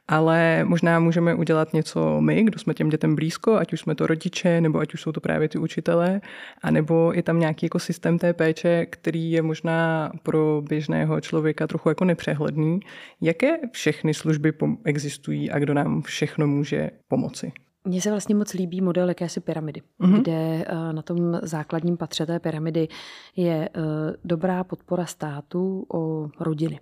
ale 0.08 0.64
možná 0.64 1.00
můžeme 1.00 1.34
udělat 1.34 1.72
něco 1.72 2.20
my, 2.20 2.42
kdo 2.42 2.58
jsme 2.58 2.74
těm 2.74 2.88
dětem 2.88 3.14
blízko, 3.14 3.56
ať 3.56 3.72
už 3.72 3.80
jsme 3.80 3.94
to 3.94 4.06
rodiče, 4.06 4.60
nebo 4.60 4.78
ať 4.78 4.94
už 4.94 5.00
jsou 5.02 5.12
to 5.12 5.20
právě 5.20 5.48
ty 5.48 5.58
učitelé, 5.58 6.20
anebo 6.62 7.12
je 7.14 7.22
tam 7.22 7.40
nějaký 7.40 7.66
jako 7.66 7.78
systém 7.78 8.18
té 8.18 8.32
péče, 8.32 8.86
který 8.90 9.30
je 9.32 9.42
možná 9.42 10.12
pro 10.22 10.62
běžného 10.68 11.20
člověka 11.20 11.66
trochu 11.66 11.88
jako 11.88 12.04
nepřehledný. 12.04 12.80
Jaké 13.20 13.58
všechny 13.72 14.14
služby 14.14 14.52
existují 14.84 15.50
a 15.50 15.58
kdo 15.58 15.74
nám 15.74 16.02
všechno 16.02 16.46
může 16.46 16.90
pomoci? 17.08 17.52
Mně 17.88 18.00
se 18.00 18.10
vlastně 18.10 18.34
moc 18.34 18.52
líbí 18.52 18.80
model 18.80 19.08
jakési 19.08 19.40
pyramidy, 19.40 19.82
mm-hmm. 20.00 20.20
kde 20.20 20.64
eh, 20.66 20.92
na 20.92 21.02
tom 21.02 21.38
základním 21.42 21.96
patře 21.96 22.26
té 22.26 22.40
pyramidy 22.40 22.88
je 23.36 23.68
eh, 23.68 23.80
dobrá 24.24 24.64
podpora 24.64 25.06
státu 25.06 25.86
o 25.94 26.28
rodiny, 26.40 26.80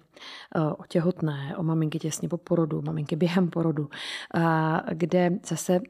eh, 0.56 0.60
o 0.60 0.84
těhotné, 0.88 1.54
o 1.56 1.62
maminky 1.62 1.98
těsně 1.98 2.28
po 2.28 2.36
porodu, 2.36 2.82
maminky 2.82 3.16
během 3.16 3.50
porodu, 3.50 3.88
kde 4.92 5.30
zase 5.48 5.80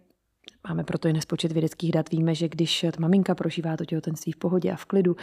Máme 0.69 0.85
proto 0.85 1.09
i 1.09 1.13
nespočet 1.13 1.53
vědeckých 1.53 1.93
dat. 1.93 2.11
Víme, 2.11 2.35
že 2.35 2.49
když 2.49 2.87
ta 2.93 3.01
maminka 3.01 3.35
prožívá 3.35 3.77
to 3.77 3.85
těhotenství 3.85 4.33
v 4.33 4.37
pohodě 4.37 4.73
a 4.73 4.77
v 4.77 4.85
klidu, 4.85 5.17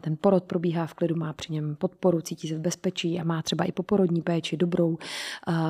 ten 0.00 0.16
porod 0.20 0.44
probíhá 0.44 0.86
v 0.86 0.94
klidu, 0.94 1.16
má 1.16 1.32
při 1.32 1.52
něm 1.52 1.76
podporu, 1.76 2.20
cítí 2.20 2.48
se 2.48 2.54
v 2.54 2.60
bezpečí 2.60 3.20
a 3.20 3.24
má 3.24 3.42
třeba 3.42 3.64
i 3.64 3.72
poporodní 3.72 4.22
péči 4.22 4.56
dobrou 4.56 4.98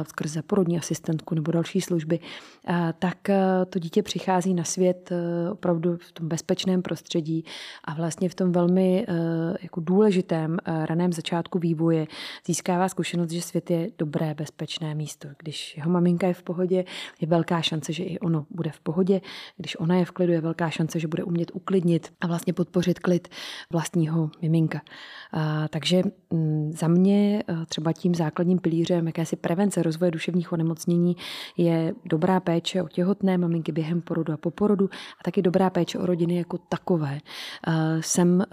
skrze 0.09 0.43
porodní 0.43 0.79
asistentku 0.79 1.35
nebo 1.35 1.53
další 1.53 1.81
služby, 1.81 2.21
tak 2.99 3.19
to 3.69 3.79
dítě 3.79 4.03
přichází 4.03 4.55
na 4.55 4.65
svět 4.65 5.13
opravdu 5.53 5.97
v 5.97 6.13
tom 6.13 6.29
bezpečném 6.29 6.83
prostředí 6.83 7.45
a 7.85 7.95
vlastně 7.95 8.29
v 8.29 8.35
tom 8.35 8.53
velmi 8.53 9.07
jako 9.63 9.81
důležitém 9.81 10.57
raném 10.67 11.13
začátku 11.13 11.59
vývoje 11.59 12.07
získává 12.47 12.89
zkušenost, 12.89 13.31
že 13.31 13.43
svět 13.43 13.71
je 13.71 13.91
dobré, 13.99 14.35
bezpečné 14.35 14.95
místo. 14.95 15.29
Když 15.39 15.77
jeho 15.77 15.91
maminka 15.91 16.27
je 16.27 16.35
v 16.35 16.43
pohodě, 16.43 16.85
je 17.21 17.29
velká 17.29 17.63
šance, 17.63 17.93
že 17.93 18.05
i 18.05 18.19
ono 18.19 18.47
bude 18.51 18.71
v 18.71 18.81
pohodě. 18.81 18.94
Když 19.57 19.81
ona 19.81 19.97
je 19.97 20.05
v 20.05 20.11
klidu, 20.11 20.33
je 20.33 20.41
velká 20.41 20.71
šance, 20.71 21.01
že 21.01 21.09
bude 21.09 21.25
umět 21.25 21.51
uklidnit 21.55 22.13
a 22.21 22.27
vlastně 22.27 22.53
podpořit 22.53 22.99
klid 22.99 23.29
vlastního 23.73 24.31
miminka. 24.43 24.81
A, 25.33 25.69
takže 25.69 25.97
m, 25.97 26.39
mm, 26.39 26.73
za 26.73 26.89
mě 26.89 27.43
třeba 27.69 27.93
tím 27.93 28.15
základním 28.15 28.59
pilířem 28.59 29.07
jakési 29.07 29.37
prevence 29.37 29.83
rozvoje 29.83 30.11
duševních 30.11 30.53
onemocnění 30.53 31.17
je 31.57 31.95
dobrá 32.05 32.41
péče 32.41 32.83
o 32.83 32.89
těhotné 32.89 33.39
maminky 33.39 33.73
během 33.73 34.01
porodu 34.01 34.33
a 34.33 34.37
po 34.37 34.51
porodu 34.51 34.91
a 35.21 35.23
taky 35.25 35.43
dobrá 35.43 35.71
péče 35.71 35.99
o 35.99 36.07
rodiny 36.07 36.37
jako 36.37 36.59
takové. 36.59 37.19
Sem 38.01 38.45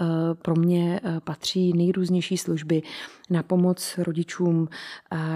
pro 0.41 0.55
mě 0.55 1.00
patří 1.24 1.74
nejrůznější 1.74 2.38
služby 2.38 2.81
na 3.31 3.43
pomoc 3.43 3.97
rodičům, 3.97 4.67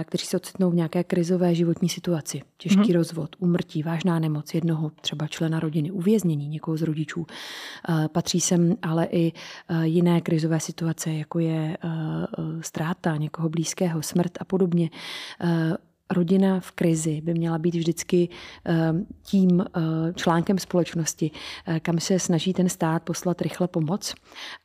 kteří 0.04 0.26
se 0.26 0.36
ocitnou 0.36 0.70
v 0.70 0.74
nějaké 0.74 1.04
krizové 1.04 1.54
životní 1.54 1.88
situaci. 1.88 2.42
Těžký 2.56 2.82
mm-hmm. 2.82 2.94
rozvod, 2.94 3.36
umrtí, 3.38 3.82
vážná 3.82 4.18
nemoc 4.18 4.54
jednoho 4.54 4.90
třeba 5.00 5.26
člena 5.26 5.60
rodiny, 5.60 5.90
uvěznění 5.90 6.48
někoho 6.48 6.76
z 6.76 6.82
rodičů. 6.82 7.26
Patří 8.12 8.40
sem 8.40 8.76
ale 8.82 9.08
i 9.10 9.32
jiné 9.82 10.20
krizové 10.20 10.60
situace, 10.60 11.12
jako 11.12 11.38
je 11.38 11.78
ztráta 12.60 13.16
někoho 13.16 13.48
blízkého, 13.48 14.02
smrt 14.02 14.32
a 14.40 14.44
podobně 14.44 14.90
rodina 16.10 16.60
v 16.60 16.70
krizi 16.70 17.20
by 17.20 17.34
měla 17.34 17.58
být 17.58 17.74
vždycky 17.74 18.28
eh, 18.66 18.92
tím 19.22 19.60
eh, 19.60 19.80
článkem 20.14 20.58
společnosti, 20.58 21.30
eh, 21.66 21.80
kam 21.80 22.00
se 22.00 22.18
snaží 22.18 22.52
ten 22.52 22.68
stát 22.68 23.02
poslat 23.02 23.42
rychle 23.42 23.68
pomoc 23.68 24.14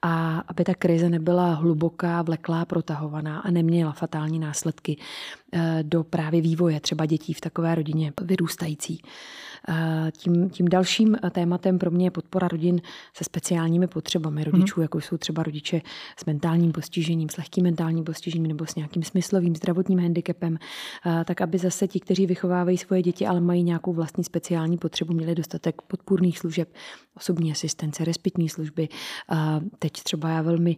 a 0.01 0.43
aby 0.47 0.63
ta 0.63 0.73
krize 0.75 1.09
nebyla 1.09 1.53
hluboká, 1.53 2.21
vleklá, 2.21 2.65
protahovaná 2.65 3.39
a 3.39 3.51
neměla 3.51 3.91
fatální 3.91 4.39
následky 4.39 4.97
do 5.81 6.03
právě 6.03 6.41
vývoje 6.41 6.79
třeba 6.79 7.05
dětí 7.05 7.33
v 7.33 7.41
takové 7.41 7.75
rodině 7.75 8.13
vyrůstající. 8.21 9.01
Tím, 10.11 10.49
tím 10.49 10.67
dalším 10.67 11.17
tématem 11.31 11.79
pro 11.79 11.91
mě 11.91 12.05
je 12.05 12.11
podpora 12.11 12.47
rodin 12.47 12.81
se 13.13 13.23
speciálními 13.23 13.87
potřebami 13.87 14.43
rodičů, 14.43 14.79
mm. 14.79 14.81
jako 14.81 15.01
jsou 15.01 15.17
třeba 15.17 15.43
rodiče 15.43 15.81
s 16.19 16.25
mentálním 16.25 16.71
postižením, 16.71 17.29
s 17.29 17.37
lehkým 17.37 17.63
mentálním 17.63 18.03
postižením 18.03 18.47
nebo 18.47 18.65
s 18.65 18.75
nějakým 18.75 19.03
smyslovým 19.03 19.55
zdravotním 19.55 19.99
handicapem, 19.99 20.57
tak 21.25 21.41
aby 21.41 21.57
zase 21.57 21.87
ti, 21.87 21.99
kteří 21.99 22.25
vychovávají 22.25 22.77
svoje 22.77 23.01
děti, 23.01 23.27
ale 23.27 23.41
mají 23.41 23.63
nějakou 23.63 23.93
vlastní 23.93 24.23
speciální 24.23 24.77
potřebu, 24.77 25.13
měli 25.13 25.35
dostatek 25.35 25.81
podpůrných 25.81 26.39
služeb, 26.39 26.73
osobní 27.17 27.51
asistence, 27.51 28.05
respitní 28.05 28.49
služby. 28.49 28.89
Teď 29.79 29.91
třeba 29.91 30.29
já 30.29 30.41
velmi 30.41 30.77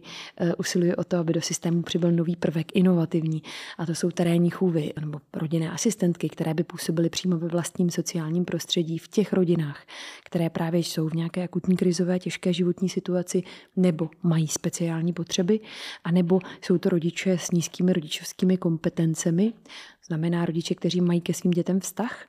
usiluji 0.58 0.94
o 0.94 1.04
to, 1.04 1.16
aby 1.16 1.32
do 1.32 1.40
systému 1.40 1.82
přibyl 1.82 2.12
nový 2.12 2.36
prvek 2.36 2.66
inovativní, 2.76 3.42
a 3.78 3.86
to 3.86 3.94
jsou 3.94 4.10
terénní 4.10 4.50
chůvy 4.50 4.92
nebo 5.00 5.20
rodinné 5.34 5.70
asistentky, 5.70 6.28
které 6.28 6.54
by 6.54 6.64
působily 6.64 7.08
přímo 7.08 7.36
ve 7.36 7.48
vlastním 7.48 7.90
sociálním 7.90 8.44
prostředí 8.44 8.73
v 8.82 9.08
těch 9.08 9.32
rodinách, 9.32 9.86
které 10.24 10.50
právě 10.50 10.80
jsou 10.80 11.08
v 11.08 11.14
nějaké 11.14 11.42
akutní 11.44 11.76
krizové 11.76 12.18
těžké 12.18 12.52
životní 12.52 12.88
situaci 12.88 13.42
nebo 13.76 14.10
mají 14.22 14.48
speciální 14.48 15.12
potřeby, 15.12 15.60
anebo 16.04 16.40
jsou 16.60 16.78
to 16.78 16.88
rodiče 16.88 17.38
s 17.38 17.50
nízkými 17.50 17.92
rodičovskými 17.92 18.56
kompetencemi, 18.56 19.52
znamená 20.06 20.46
rodiče, 20.46 20.74
kteří 20.74 21.00
mají 21.00 21.20
ke 21.20 21.34
svým 21.34 21.50
dětem 21.50 21.80
vztah, 21.80 22.26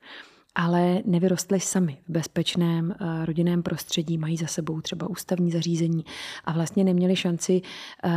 ale 0.56 1.02
nevyrostly 1.04 1.60
sami 1.60 1.98
v 2.08 2.12
bezpečném 2.12 2.94
eh, 3.00 3.26
rodinném 3.26 3.62
prostředí, 3.62 4.18
mají 4.18 4.36
za 4.36 4.46
sebou 4.46 4.80
třeba 4.80 5.10
ústavní 5.10 5.50
zařízení 5.50 6.04
a 6.44 6.52
vlastně 6.52 6.84
neměli 6.84 7.16
šanci 7.16 7.62
eh, 8.04 8.10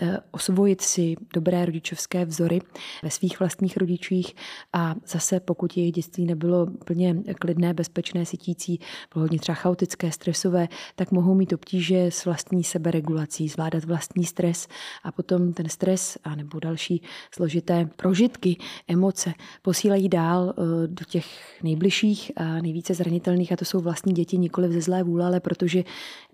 eh, 0.00 0.18
osvojit 0.30 0.80
si 0.80 1.16
dobré 1.34 1.66
rodičovské 1.66 2.24
vzory 2.24 2.60
ve 3.02 3.10
svých 3.10 3.38
vlastních 3.40 3.76
rodičích. 3.76 4.34
A 4.72 4.94
zase 5.06 5.40
pokud 5.40 5.76
jejich 5.76 5.92
dětství 5.92 6.26
nebylo 6.26 6.66
plně 6.66 7.16
klidné, 7.40 7.74
bezpečné, 7.74 8.26
sytící, 8.26 8.80
bylo 9.14 9.22
hodně 9.22 9.38
třeba 9.38 9.56
chaotické, 9.56 10.12
stresové, 10.12 10.68
tak 10.96 11.12
mohou 11.12 11.34
mít 11.34 11.52
obtíže 11.52 12.06
s 12.06 12.24
vlastní 12.24 12.64
seberegulací, 12.64 13.48
zvládat 13.48 13.84
vlastní 13.84 14.24
stres. 14.24 14.68
A 15.04 15.12
potom 15.12 15.52
ten 15.52 15.68
stres 15.68 16.18
a 16.24 16.34
nebo 16.34 16.60
další 16.60 17.02
složité 17.34 17.88
prožitky, 17.96 18.56
emoce 18.88 19.32
posílají 19.62 20.08
dál 20.08 20.54
do 20.86 21.04
těch 21.04 21.26
nejbližších 21.62 21.83
nejbližších 21.84 22.32
a 22.36 22.44
nejvíce 22.44 22.94
zranitelných 22.94 23.52
a 23.52 23.56
to 23.56 23.64
jsou 23.64 23.80
vlastní 23.80 24.12
děti 24.12 24.38
nikoli 24.38 24.72
ze 24.72 24.80
zlé 24.80 25.02
vůle, 25.02 25.24
ale 25.24 25.40
protože 25.40 25.84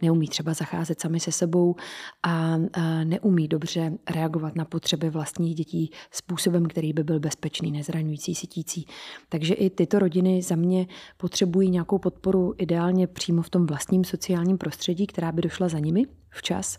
neumí 0.02 0.28
třeba 0.28 0.54
zacházet 0.54 1.00
sami 1.00 1.20
se 1.20 1.32
sebou 1.32 1.76
a 2.22 2.56
neumí 3.04 3.48
dobře 3.48 3.92
reagovat 4.10 4.56
na 4.56 4.64
potřeby 4.64 5.10
vlastních 5.10 5.54
dětí 5.54 5.90
způsobem, 6.10 6.66
který 6.66 6.92
by 6.92 7.04
byl 7.04 7.20
bezpečný, 7.20 7.72
nezraňující, 7.72 8.34
sytící. 8.34 8.86
Takže 9.28 9.54
i 9.54 9.70
tyto 9.70 9.98
rodiny 9.98 10.42
za 10.42 10.56
mě 10.56 10.86
potřebují 11.16 11.70
nějakou 11.70 11.98
podporu 11.98 12.54
ideálně 12.58 13.06
přímo 13.06 13.42
v 13.42 13.50
tom 13.50 13.66
vlastním 13.66 14.04
sociálním 14.04 14.58
prostředí, 14.58 15.06
která 15.06 15.32
by 15.32 15.42
došla 15.42 15.68
za 15.68 15.78
nimi 15.78 16.06
včas 16.30 16.76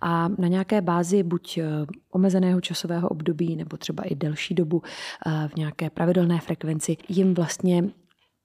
a 0.00 0.28
na 0.28 0.48
nějaké 0.48 0.80
bázi 0.80 1.22
buď 1.22 1.58
eh, 1.58 1.64
omezeného 2.10 2.60
časového 2.60 3.08
období 3.08 3.56
nebo 3.56 3.76
třeba 3.76 4.02
i 4.02 4.14
delší 4.14 4.54
dobu 4.54 4.82
eh, 5.26 5.48
v 5.48 5.56
nějaké 5.56 5.90
pravidelné 5.90 6.40
frekvenci 6.40 6.96
jim 7.08 7.34
vlastně 7.34 7.84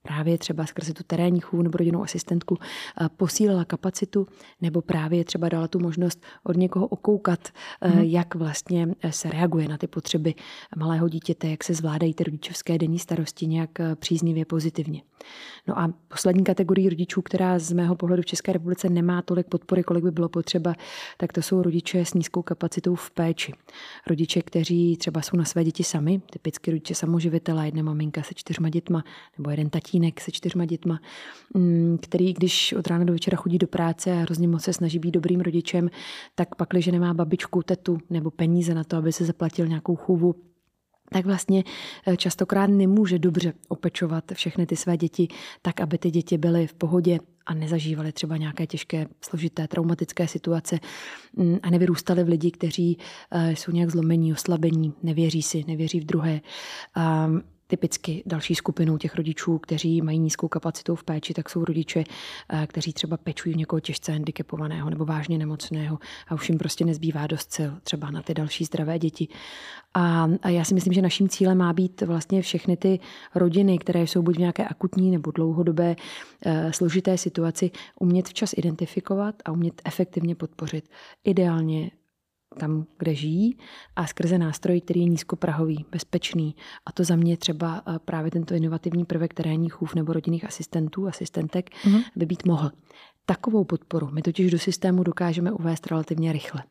právě 0.02 0.38
třeba 0.38 0.66
skrze 0.66 0.94
tu 0.94 1.02
terénní 1.06 1.40
chůvu 1.40 1.62
nebo 1.62 1.78
rodinnou 1.78 2.02
asistentku 2.02 2.58
eh, 2.60 3.08
posílila 3.16 3.64
kapacitu 3.64 4.26
nebo 4.60 4.82
právě 4.82 5.24
třeba 5.24 5.48
dala 5.48 5.68
tu 5.68 5.78
možnost 5.78 6.22
od 6.44 6.56
někoho 6.56 6.86
okoukat, 6.86 7.48
mm. 7.94 8.00
jak 8.00 8.34
vlastně 8.34 8.88
eh, 9.02 9.12
se 9.12 9.30
reaguje 9.30 9.68
na 9.68 9.78
ty 9.78 9.86
potřeby 9.86 10.34
malého 10.76 11.08
dítěte, 11.08 11.48
jak 11.48 11.64
se 11.64 11.74
zvládají 11.74 12.14
ty 12.14 12.24
rodičovské 12.24 12.78
denní 12.78 12.98
starosti 12.98 13.46
nějak 13.46 13.70
příznivě 13.94 14.44
pozitivně. 14.44 15.02
No 15.66 15.78
a 15.78 15.92
poslední 16.08 16.44
kategorii 16.44 16.88
rodičů, 16.88 17.22
která 17.22 17.58
z 17.58 17.72
mého 17.72 17.96
pohledu 17.96 18.22
v 18.22 18.26
České 18.26 18.52
republice 18.52 18.88
nemá 18.88 19.22
tolik 19.22 19.46
podpory, 19.46 19.82
kolik 19.82 20.04
by 20.04 20.10
bylo 20.10 20.28
potřeba, 20.28 20.74
tak 21.16 21.32
to 21.32 21.42
jsou 21.42 21.62
rodiče 21.62 22.04
s 22.04 22.14
nízkou 22.14 22.42
kapacitou 22.42 22.94
v 22.94 23.10
péči. 23.10 23.52
Rodiče, 24.06 24.42
kteří 24.42 24.96
třeba 24.96 25.22
jsou 25.22 25.36
na 25.36 25.44
své 25.44 25.64
děti 25.64 25.84
sami, 25.84 26.20
typicky 26.30 26.70
rodiče 26.70 26.94
samoživitele, 26.94 27.66
jedna 27.66 27.82
maminka 27.82 28.22
se 28.22 28.34
čtyřma 28.34 28.68
dětma 28.68 29.04
nebo 29.38 29.50
jeden 29.50 29.70
tatínek 29.98 30.20
se 30.20 30.32
čtyřma 30.32 30.64
dětma, 30.64 31.00
mm, 31.54 31.98
který 32.02 32.32
když 32.32 32.72
od 32.72 32.86
rána 32.86 33.04
do 33.04 33.12
večera 33.12 33.36
chodí 33.36 33.58
do 33.58 33.66
práce 33.66 34.12
a 34.12 34.16
hrozně 34.16 34.48
moc 34.48 34.62
se 34.62 34.72
snaží 34.72 34.98
být 34.98 35.10
dobrým 35.10 35.40
rodičem, 35.40 35.90
tak 36.34 36.54
pak, 36.54 36.68
když 36.70 36.86
nemá 36.86 37.14
babičku, 37.14 37.62
tetu 37.62 37.98
nebo 38.10 38.30
peníze 38.30 38.74
na 38.74 38.84
to, 38.84 38.96
aby 38.96 39.12
se 39.12 39.24
zaplatil 39.24 39.66
nějakou 39.66 39.96
chůvu, 39.96 40.34
tak 41.12 41.26
vlastně 41.26 41.64
eh, 42.06 42.16
častokrát 42.16 42.70
nemůže 42.70 43.18
dobře 43.18 43.52
opečovat 43.68 44.24
všechny 44.34 44.66
ty 44.66 44.76
své 44.76 44.96
děti 44.96 45.28
tak, 45.62 45.80
aby 45.80 45.98
ty 45.98 46.10
děti 46.10 46.38
byly 46.38 46.66
v 46.66 46.74
pohodě 46.74 47.18
a 47.46 47.54
nezažívaly 47.54 48.12
třeba 48.12 48.36
nějaké 48.36 48.66
těžké, 48.66 49.06
složité, 49.20 49.68
traumatické 49.68 50.28
situace 50.28 50.78
mm, 51.36 51.58
a 51.62 51.70
nevyrůstaly 51.70 52.24
v 52.24 52.28
lidi, 52.28 52.50
kteří 52.50 52.98
eh, 53.30 53.56
jsou 53.56 53.72
nějak 53.72 53.90
zlomení, 53.90 54.32
oslabení, 54.32 54.92
nevěří 55.02 55.42
si, 55.42 55.64
nevěří 55.66 56.00
v 56.00 56.04
druhé. 56.04 56.40
Typicky 57.70 58.22
další 58.26 58.54
skupinou 58.54 58.98
těch 58.98 59.14
rodičů, 59.14 59.58
kteří 59.58 60.02
mají 60.02 60.18
nízkou 60.18 60.48
kapacitu 60.48 60.94
v 60.94 61.04
péči, 61.04 61.34
tak 61.34 61.50
jsou 61.50 61.64
rodiče, 61.64 62.04
eh, 62.52 62.66
kteří 62.66 62.92
třeba 62.92 63.16
pečují 63.16 63.54
někoho 63.54 63.80
těžce 63.80 64.12
handicapovaného 64.12 64.90
nebo 64.90 65.04
vážně 65.04 65.38
nemocného 65.38 65.98
a 66.28 66.34
už 66.34 66.48
jim 66.48 66.58
prostě 66.58 66.84
nezbývá 66.84 67.26
dost 67.26 67.52
sil 67.56 67.70
třeba 67.82 68.10
na 68.10 68.22
ty 68.22 68.34
další 68.34 68.64
zdravé 68.64 68.98
děti. 68.98 69.28
A, 69.94 70.28
já 70.48 70.64
si 70.64 70.74
myslím, 70.74 70.92
že 70.92 71.02
naším 71.02 71.28
cílem 71.28 71.58
má 71.58 71.72
být 71.72 72.02
vlastně 72.02 72.42
všechny 72.42 72.76
ty 72.76 73.00
rodiny, 73.34 73.78
které 73.78 74.02
jsou 74.02 74.22
buď 74.22 74.36
v 74.36 74.38
nějaké 74.38 74.64
akutní 74.64 75.10
nebo 75.10 75.30
dlouhodobé 75.30 75.96
e, 76.44 76.72
složité 76.72 77.18
situaci, 77.18 77.70
umět 78.00 78.28
včas 78.28 78.52
identifikovat 78.56 79.34
a 79.44 79.52
umět 79.52 79.82
efektivně 79.84 80.34
podpořit. 80.34 80.90
Ideálně 81.24 81.90
tam, 82.58 82.86
kde 82.98 83.14
žijí 83.14 83.58
a 83.96 84.06
skrze 84.06 84.38
nástroj, 84.38 84.80
který 84.80 85.00
je 85.00 85.08
nízkoprahový, 85.08 85.84
bezpečný. 85.90 86.56
A 86.86 86.92
to 86.92 87.04
za 87.04 87.16
mě 87.16 87.36
třeba 87.36 87.82
eh, 87.86 87.98
právě 88.04 88.30
tento 88.30 88.54
inovativní 88.54 89.04
prvek 89.04 89.34
terénních 89.34 89.72
chův 89.72 89.94
nebo 89.94 90.12
rodinných 90.12 90.44
asistentů, 90.44 91.08
asistentek 91.08 91.70
mm-hmm. 91.70 92.04
by 92.16 92.26
být 92.26 92.46
mohl. 92.46 92.70
Takovou 93.26 93.64
podporu 93.64 94.08
my 94.12 94.22
totiž 94.22 94.50
do 94.50 94.58
systému 94.58 95.02
dokážeme 95.02 95.52
uvést 95.52 95.86
relativně 95.86 96.32
rychle. 96.32 96.62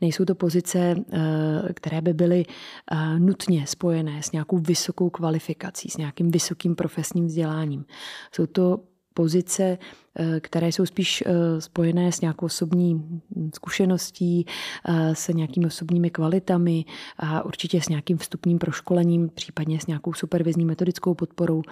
Nejsou 0.00 0.24
to 0.24 0.34
pozice, 0.34 0.94
eh, 1.12 1.72
které 1.74 2.00
by 2.00 2.12
byly 2.12 2.44
eh, 2.92 3.18
nutně 3.18 3.66
spojené 3.66 4.22
s 4.22 4.32
nějakou 4.32 4.58
vysokou 4.58 5.10
kvalifikací, 5.10 5.88
s 5.90 5.96
nějakým 5.96 6.30
vysokým 6.30 6.74
profesním 6.74 7.26
vzděláním. 7.26 7.84
Jsou 8.32 8.46
to 8.46 8.80
pozice, 9.18 9.78
eh, 10.18 10.40
které 10.40 10.68
jsou 10.68 10.86
spíš 10.86 11.24
eh, 11.26 11.60
spojené 11.60 12.12
s 12.12 12.20
nějakou 12.20 12.46
osobní 12.46 13.20
zkušeností, 13.54 14.46
eh, 14.46 15.14
s 15.14 15.28
nějakými 15.28 15.66
osobními 15.66 16.10
kvalitami 16.10 16.84
a 17.18 17.42
určitě 17.44 17.80
s 17.80 17.88
nějakým 17.88 18.18
vstupním 18.18 18.58
proškolením, 18.58 19.28
případně 19.34 19.80
s 19.80 19.86
nějakou 19.86 20.12
supervizní 20.12 20.64
metodickou 20.64 21.14
podporou. 21.14 21.62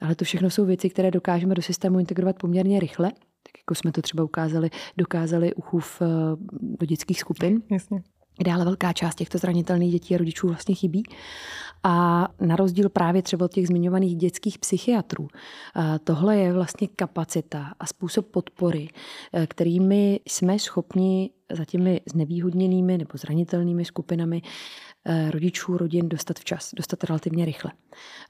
Ale 0.00 0.14
to 0.14 0.24
všechno 0.24 0.50
jsou 0.50 0.64
věci, 0.64 0.90
které 0.90 1.10
dokážeme 1.10 1.54
do 1.54 1.62
systému 1.62 1.98
integrovat 1.98 2.36
poměrně 2.36 2.80
rychle, 2.80 3.10
tak 3.42 3.52
jako 3.58 3.74
jsme 3.74 3.92
to 3.92 4.02
třeba 4.02 4.24
ukázali, 4.24 4.70
dokázali 4.96 5.54
u 5.54 5.60
chův 5.60 6.02
do 6.60 6.86
dětských 6.86 7.20
skupin. 7.20 7.62
Jasně 7.70 8.02
kde 8.38 8.52
ale 8.52 8.64
velká 8.64 8.92
část 8.92 9.14
těchto 9.14 9.38
zranitelných 9.38 9.92
dětí 9.92 10.14
a 10.14 10.18
rodičů 10.18 10.48
vlastně 10.48 10.74
chybí. 10.74 11.02
A 11.86 12.28
na 12.40 12.56
rozdíl 12.56 12.88
právě 12.88 13.22
třeba 13.22 13.44
od 13.44 13.52
těch 13.52 13.66
zmiňovaných 13.66 14.16
dětských 14.16 14.58
psychiatrů, 14.58 15.28
tohle 16.04 16.36
je 16.36 16.52
vlastně 16.52 16.88
kapacita 16.88 17.72
a 17.80 17.86
způsob 17.86 18.26
podpory, 18.26 18.88
e, 19.32 19.46
kterými 19.46 20.20
jsme 20.26 20.58
schopni 20.58 21.30
za 21.52 21.64
těmi 21.64 22.00
znevýhodněnými 22.12 22.98
nebo 22.98 23.10
zranitelnými 23.14 23.84
skupinami 23.84 24.42
e, 25.04 25.30
rodičů, 25.30 25.76
rodin 25.76 26.08
dostat 26.08 26.38
včas, 26.38 26.70
dostat 26.74 27.04
relativně 27.04 27.44
rychle. 27.44 27.72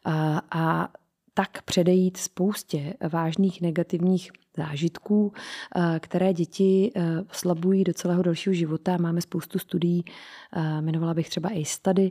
A, 0.04 0.42
a 0.50 0.88
tak 1.34 1.62
předejít 1.62 2.16
spoustě 2.16 2.94
vážných 3.12 3.60
negativních 3.60 4.30
zážitků, 4.56 5.32
eh, 5.76 6.00
které 6.00 6.32
děti 6.32 6.90
eh, 6.96 7.02
slabují 7.32 7.84
do 7.84 7.92
celého 7.92 8.22
dalšího 8.22 8.54
života. 8.54 8.96
Máme 8.96 9.20
spoustu 9.20 9.58
studií, 9.58 10.04
eh, 10.52 10.78
jmenovala 10.78 11.14
bych 11.14 11.28
třeba 11.28 11.48
i 11.48 11.64
study, 11.64 12.08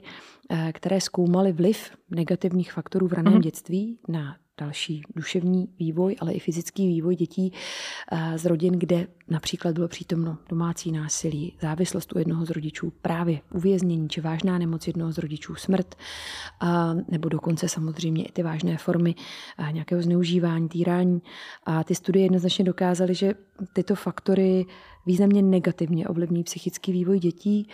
které 0.72 1.02
zkoumaly 1.02 1.52
vliv 1.52 1.92
negativních 2.10 2.74
faktorů 2.74 3.08
v 3.08 3.14
raném 3.14 3.34
mm. 3.34 3.42
dětství 3.42 4.00
na 4.08 4.36
další 4.60 5.02
duševní 5.16 5.68
vývoj, 5.80 6.16
ale 6.20 6.34
i 6.34 6.40
fyzický 6.40 6.88
vývoj 6.88 7.16
dětí 7.16 7.54
eh, 8.12 8.38
z 8.38 8.46
rodin, 8.46 8.74
kde 8.74 9.08
například 9.30 9.74
bylo 9.74 9.88
přítomno 9.88 10.38
domácí 10.50 10.92
násilí, 10.92 11.58
závislost 11.62 12.16
u 12.16 12.20
jednoho 12.20 12.46
z 12.46 12.50
rodičů, 12.50 12.94
právě 13.02 13.42
uvěznění 13.54 14.10
či 14.10 14.22
vážná 14.22 14.58
nemoc 14.58 14.88
jednoho 14.88 15.12
z 15.12 15.18
rodičů, 15.18 15.56
smrt, 15.56 15.96
nebo 17.10 17.30
dokonce 17.30 17.70
samozřejmě 17.70 18.26
i 18.26 18.32
ty 18.32 18.44
vážné 18.44 18.78
formy 18.78 19.16
eh, 19.58 19.72
nějakého 19.72 20.02
zneužívání, 20.02 20.70
týrání. 20.70 21.22
A 21.66 21.84
ty 21.84 21.96
studie 21.96 22.26
jednoznačně 22.26 22.66
dokázaly, 22.66 23.16
že 23.16 23.34
tyto 23.74 23.96
faktory 23.96 24.66
významně 25.06 25.42
negativně 25.42 26.08
ovlivní 26.08 26.44
psychický 26.44 26.92
vývoj 26.92 27.20
dětí 27.20 27.70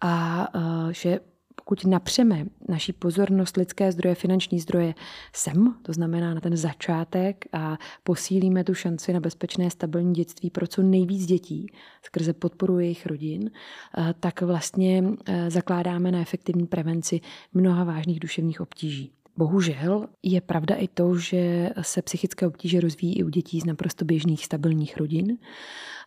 a 0.00 0.46
eh, 0.54 0.92
že 0.94 1.20
pokud 1.64 1.84
napřeme 1.84 2.46
naší 2.68 2.92
pozornost 2.92 3.56
lidské 3.56 3.92
zdroje, 3.92 4.14
finanční 4.14 4.60
zdroje 4.60 4.94
sem, 5.32 5.74
to 5.82 5.92
znamená 5.92 6.34
na 6.34 6.40
ten 6.40 6.56
začátek 6.56 7.44
a 7.52 7.78
posílíme 8.02 8.64
tu 8.64 8.74
šanci 8.74 9.12
na 9.12 9.20
bezpečné, 9.20 9.70
stabilní 9.70 10.14
dětství 10.14 10.50
pro 10.50 10.66
co 10.66 10.82
nejvíc 10.82 11.26
dětí 11.26 11.66
skrze 12.02 12.32
podporu 12.32 12.78
jejich 12.78 13.06
rodin, 13.06 13.50
eh, 13.98 14.14
tak 14.20 14.42
vlastně 14.42 15.04
eh, 15.26 15.50
zakládáme 15.50 16.12
na 16.12 16.20
efektivní 16.20 16.66
prevenci 16.66 17.20
mnoha 17.52 17.84
vážných 17.84 18.20
duševních 18.20 18.60
obtíží. 18.60 19.12
Bohužel 19.36 20.06
je 20.22 20.40
pravda 20.40 20.74
i 20.74 20.88
to, 20.88 21.18
že 21.18 21.70
se 21.80 22.02
psychické 22.02 22.46
obtíže 22.46 22.80
rozvíjí 22.80 23.18
i 23.18 23.24
u 23.24 23.28
dětí 23.28 23.60
z 23.60 23.64
naprosto 23.64 24.04
běžných 24.04 24.44
stabilních 24.44 24.96
rodin. 24.96 25.38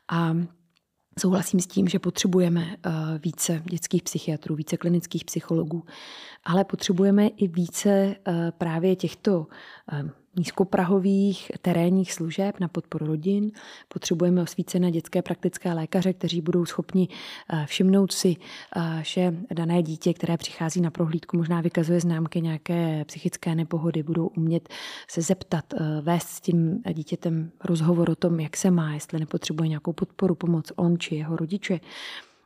A 0.10 0.36
Souhlasím 1.20 1.60
s 1.60 1.68
tím, 1.68 1.88
že 1.88 2.00
potřebujeme 2.00 2.62
eh, 2.62 2.92
více 3.24 3.64
dětských 3.66 4.04
psychiatrů, 4.04 4.56
více 4.56 4.78
klinických 4.78 5.26
psychologů, 5.26 5.84
ale 6.44 6.64
potřebujeme 6.64 7.28
i 7.28 7.48
více 7.48 7.90
eh, 7.90 8.52
právě 8.58 8.96
těchto 8.96 9.48
eh, 9.92 10.10
nízkoprahových 10.38 11.52
terénních 11.62 12.14
služeb 12.14 12.60
na 12.60 12.68
podporu 12.68 13.06
rodin. 13.06 13.52
Potřebujeme 13.88 14.42
osvícené 14.42 14.92
dětské 14.92 15.22
praktické 15.22 15.74
lékaře, 15.74 16.14
kteří 16.14 16.42
budou 16.42 16.66
schopni 16.66 17.08
eh, 17.54 17.66
všimnout 17.66 18.12
si, 18.12 18.36
eh, 18.76 19.00
že 19.04 19.34
dané 19.54 19.84
dítě, 19.84 20.14
které 20.14 20.38
přichází 20.38 20.82
na 20.82 20.92
prohlídku, 20.92 21.38
možná 21.38 21.62
vykazuje 21.62 22.00
známky 22.00 22.42
nějaké 22.42 23.06
psychické 23.06 23.56
nepohody, 23.56 24.04
budou 24.04 24.28
umět 24.28 24.70
se 25.08 25.22
zeptat, 25.22 25.66
eh, 25.74 26.02
vést 26.02 26.28
s 26.28 26.42
tím 26.42 26.82
dítětem 26.94 27.52
rozhovor 27.64 28.10
o 28.10 28.16
tom, 28.16 28.40
jak 28.40 28.58
se 28.58 28.72
má, 28.72 28.94
jestli 28.94 29.20
nepotřebuje 29.20 29.70
nějakou 29.70 29.94
podporu, 29.94 30.36
pomoc 30.36 30.72
on 30.76 31.00
či 31.00 31.16
jeho 31.16 31.36
rodiče. 31.36 31.80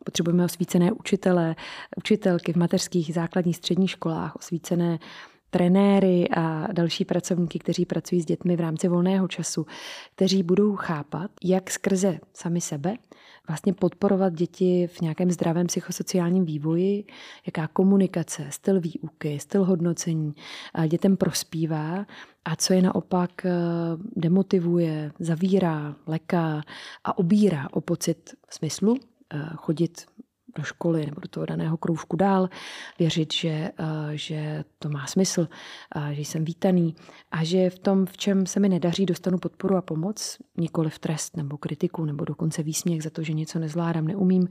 Potřebujeme 0.05 0.45
osvícené 0.45 0.91
učitele, 0.91 1.55
učitelky 1.97 2.53
v 2.53 2.55
mateřských 2.55 3.13
základních 3.13 3.55
středních 3.55 3.91
školách, 3.91 4.35
osvícené 4.35 4.99
trenéry 5.51 6.29
a 6.29 6.67
další 6.71 7.05
pracovníky, 7.05 7.59
kteří 7.59 7.85
pracují 7.85 8.21
s 8.21 8.25
dětmi 8.25 8.55
v 8.55 8.59
rámci 8.59 8.87
volného 8.87 9.27
času, 9.27 9.65
kteří 10.15 10.43
budou 10.43 10.75
chápat, 10.75 11.31
jak 11.43 11.71
skrze 11.71 12.19
sami 12.33 12.61
sebe 12.61 12.95
vlastně 13.47 13.73
podporovat 13.73 14.33
děti 14.33 14.87
v 14.87 15.01
nějakém 15.01 15.31
zdravém 15.31 15.67
psychosociálním 15.67 16.45
vývoji, 16.45 17.03
jaká 17.45 17.67
komunikace, 17.67 18.47
styl 18.49 18.81
výuky, 18.81 19.39
styl 19.39 19.65
hodnocení 19.65 20.33
dětem 20.87 21.17
prospívá 21.17 22.05
a 22.45 22.55
co 22.55 22.73
je 22.73 22.81
naopak 22.81 23.45
eh, 23.45 23.51
demotivuje, 24.15 25.11
zavírá, 25.19 25.95
leká 26.07 26.61
a 27.03 27.17
obírá 27.17 27.67
o 27.71 27.81
pocit 27.81 28.35
smyslu, 28.49 28.95
eh, 29.33 29.49
chodit 29.55 30.05
do 30.55 30.63
školy 30.63 31.05
nebo 31.05 31.21
do 31.21 31.27
toho 31.27 31.45
daného 31.45 31.77
kroužku 31.77 32.15
dál, 32.15 32.49
věřit, 32.99 33.33
že, 33.33 33.49
eh, 33.49 33.71
že 34.11 34.63
to 34.79 34.89
má 34.89 35.07
smysl, 35.07 35.47
že 36.11 36.21
jsem 36.21 36.45
vítaný 36.45 36.95
a 37.31 37.43
že 37.43 37.69
v 37.69 37.79
tom, 37.79 38.05
v 38.05 38.17
čem 38.17 38.45
se 38.45 38.59
mi 38.59 38.69
nedaří, 38.69 39.05
dostanu 39.05 39.37
podporu 39.37 39.75
a 39.75 39.81
pomoc, 39.81 40.37
nikoli 40.57 40.89
v 40.89 40.99
trest 40.99 41.37
nebo 41.37 41.57
kritiku 41.57 42.05
nebo 42.05 42.25
dokonce 42.25 42.63
výsměch 42.63 43.03
za 43.03 43.09
to, 43.09 43.23
že 43.23 43.33
něco 43.33 43.59
nezvládám, 43.59 44.07
neumím, 44.07 44.47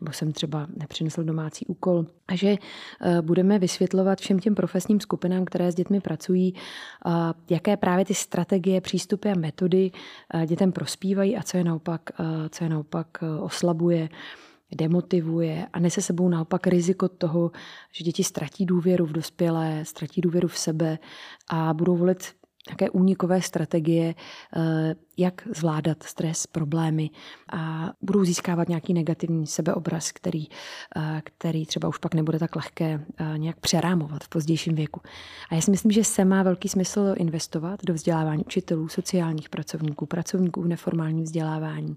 nebo 0.00 0.12
jsem 0.12 0.32
třeba 0.32 0.66
nepřinesl 0.76 1.24
domácí 1.24 1.66
úkol. 1.66 2.06
A 2.28 2.36
že 2.36 2.56
eh, 3.00 3.22
budeme 3.22 3.58
vysvětlovat 3.58 4.20
všem 4.20 4.38
těm 4.38 4.54
profesním 4.54 5.00
skupinám, 5.00 5.44
které 5.44 5.72
s 5.72 5.74
dětmi 5.74 6.00
pracují, 6.00 6.54
eh, 6.54 7.10
jaké 7.50 7.76
právě 7.76 8.04
ty 8.04 8.14
strategie, 8.14 8.80
přístupy 8.80 9.30
a 9.30 9.34
metody 9.34 9.90
dětem 10.46 10.72
prospívají 10.72 11.36
a 11.36 11.42
co 11.42 11.56
je 11.56 11.64
naopak, 11.64 12.10
co 12.50 12.64
je 12.64 12.70
naopak 12.70 13.06
oslabuje 13.40 14.08
demotivuje 14.76 15.66
a 15.72 15.80
nese 15.80 16.02
sebou 16.02 16.28
naopak 16.28 16.66
riziko 16.66 17.08
toho, 17.08 17.50
že 17.92 18.04
děti 18.04 18.24
ztratí 18.24 18.66
důvěru 18.66 19.06
v 19.06 19.12
dospělé, 19.12 19.84
ztratí 19.84 20.20
důvěru 20.20 20.48
v 20.48 20.58
sebe 20.58 20.98
a 21.50 21.74
budou 21.74 21.96
volit 21.96 22.34
nějaké 22.68 22.90
únikové 22.90 23.42
strategie, 23.42 24.14
eh, 24.56 24.94
jak 25.16 25.48
zvládat 25.56 26.02
stres, 26.02 26.46
problémy 26.46 27.10
a 27.52 27.92
budou 28.02 28.24
získávat 28.24 28.68
nějaký 28.68 28.94
negativní 28.94 29.46
sebeobraz, 29.46 30.12
který, 30.12 30.46
eh, 30.96 31.22
který 31.24 31.66
třeba 31.66 31.88
už 31.88 31.98
pak 31.98 32.14
nebude 32.14 32.38
tak 32.38 32.56
lehké 32.56 33.04
eh, 33.18 33.38
nějak 33.38 33.60
přerámovat 33.60 34.24
v 34.24 34.28
pozdějším 34.28 34.74
věku. 34.74 35.00
A 35.50 35.54
já 35.54 35.60
si 35.60 35.70
myslím, 35.70 35.92
že 35.92 36.04
se 36.04 36.24
má 36.24 36.42
velký 36.42 36.68
smysl 36.68 37.14
investovat 37.16 37.80
do 37.84 37.94
vzdělávání 37.94 38.44
učitelů, 38.44 38.88
sociálních 38.88 39.48
pracovníků, 39.48 40.06
pracovníků 40.06 40.62
v 40.62 40.68
neformálním 40.68 41.24
vzdělávání, 41.24 41.96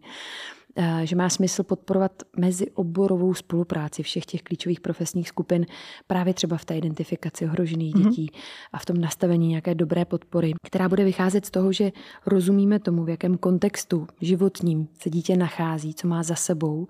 že 1.03 1.15
má 1.15 1.29
smysl 1.29 1.63
podporovat 1.63 2.11
mezioborovou 2.37 3.33
spolupráci 3.33 4.03
všech 4.03 4.25
těch 4.25 4.41
klíčových 4.41 4.81
profesních 4.81 5.29
skupin 5.29 5.65
právě 6.07 6.33
třeba 6.33 6.57
v 6.57 6.65
té 6.65 6.77
identifikaci 6.77 7.45
ohrožených 7.45 7.95
mm-hmm. 7.95 8.09
dětí 8.09 8.31
a 8.73 8.79
v 8.79 8.85
tom 8.85 8.97
nastavení 8.97 9.47
nějaké 9.47 9.75
dobré 9.75 10.05
podpory, 10.05 10.53
která 10.63 10.89
bude 10.89 11.03
vycházet 11.03 11.45
z 11.45 11.51
toho, 11.51 11.73
že 11.73 11.91
rozumíme 12.25 12.79
tomu, 12.79 13.03
v 13.03 13.09
jakém 13.09 13.37
kontextu 13.37 14.07
životním 14.21 14.87
se 14.99 15.09
dítě 15.09 15.37
nachází, 15.37 15.93
co 15.93 16.07
má 16.07 16.23
za 16.23 16.35
sebou 16.35 16.87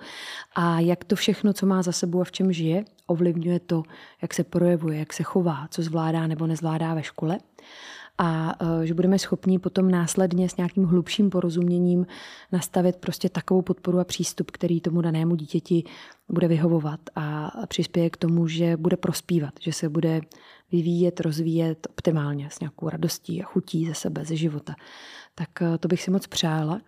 a 0.56 0.80
jak 0.80 1.04
to 1.04 1.16
všechno, 1.16 1.54
co 1.54 1.66
má 1.66 1.82
za 1.82 1.92
sebou 1.92 2.22
a 2.22 2.24
v 2.24 2.32
čem 2.32 2.54
žije, 2.54 2.86
ovlivňuje 3.08 3.60
to, 3.60 3.84
jak 4.22 4.34
se 4.34 4.44
projevuje, 4.44 5.00
jak 5.00 5.14
se 5.14 5.24
chová, 5.24 5.68
co 5.72 5.82
zvládá 5.82 6.28
nebo 6.28 6.48
nezvládá 6.48 6.94
ve 6.94 7.04
škole 7.04 7.38
a 8.18 8.56
e, 8.82 8.88
že 8.88 8.94
budeme 8.94 9.20
schopni 9.20 9.60
potom 9.60 9.92
následně 9.92 10.50
s 10.50 10.58
nějakým 10.58 10.84
hlubším 10.84 11.30
porozuměním 11.30 12.08
nastavit 12.52 12.96
prostě 12.96 13.30
takovou 13.30 13.62
podporu 13.62 14.00
a 14.00 14.04
přístup, 14.04 14.52
který 14.52 14.82
tomu 14.82 15.02
danému 15.02 15.36
dítěti 15.36 15.84
bude 16.30 16.48
vyhovovat 16.48 17.00
a 17.16 17.52
přispěje 17.68 18.10
k 18.10 18.18
tomu, 18.18 18.48
že 18.48 18.78
bude 18.78 18.98
prospívat, 18.98 19.54
že 19.60 19.74
se 19.74 19.90
bude 19.90 20.22
vyvíjet, 20.72 21.20
rozvíjet 21.20 21.88
optimálně 21.90 22.50
s 22.52 22.60
nějakou 22.60 22.90
radostí 22.90 23.44
a 23.44 23.46
chutí 23.46 23.88
ze 23.88 23.94
sebe, 23.94 24.26
ze 24.26 24.36
života. 24.36 24.76
Tak 25.36 25.62
e, 25.62 25.78
to 25.78 25.88
bych 25.88 26.02
si 26.02 26.12
moc 26.12 26.28
přála. 26.28 26.82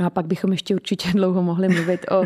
No 0.00 0.06
a 0.06 0.10
pak 0.10 0.26
bychom 0.26 0.52
ještě 0.52 0.74
určitě 0.74 1.08
dlouho 1.14 1.42
mohli 1.42 1.68
mluvit 1.68 2.06
o 2.10 2.24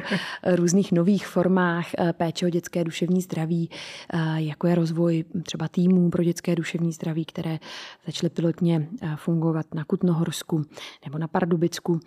různých 0.55 0.93
nových 0.93 1.27
formách 1.27 1.87
eh, 1.99 2.13
péče 2.13 2.47
o 2.47 2.51
dětské 2.51 2.85
duševní 2.85 3.23
zdraví, 3.23 3.71
eh, 4.13 4.19
jako 4.37 4.67
je 4.67 4.75
rozvoj 4.75 5.25
třeba 5.43 5.69
týmů 5.69 6.11
pro 6.11 6.25
dětské 6.25 6.57
duševní 6.57 6.93
zdraví, 6.93 7.25
které 7.25 7.59
začaly 8.07 8.31
pilotně 8.31 8.89
eh, 9.03 9.17
fungovat 9.17 9.75
na 9.75 9.85
Kutnohorsku 9.85 10.63
nebo 11.05 11.19
na 11.19 11.29
Pardubicku 11.29 12.01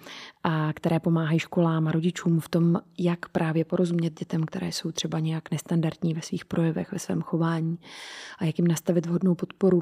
a 0.43 0.73
které 0.73 0.99
pomáhají 0.99 1.39
školám 1.39 1.87
a 1.87 1.91
rodičům 1.91 2.39
v 2.39 2.49
tom, 2.49 2.79
jak 2.99 3.29
právě 3.29 3.65
porozumět 3.65 4.19
dětem, 4.19 4.43
které 4.43 4.67
jsou 4.67 4.91
třeba 4.91 5.19
nějak 5.19 5.51
nestandardní 5.51 6.13
ve 6.13 6.21
svých 6.21 6.45
projevech, 6.45 6.91
ve 6.91 6.99
svém 6.99 7.21
chování 7.21 7.79
a 8.39 8.45
jak 8.45 8.59
jim 8.59 8.67
nastavit 8.67 9.05
vhodnou 9.05 9.35
podporu 9.35 9.81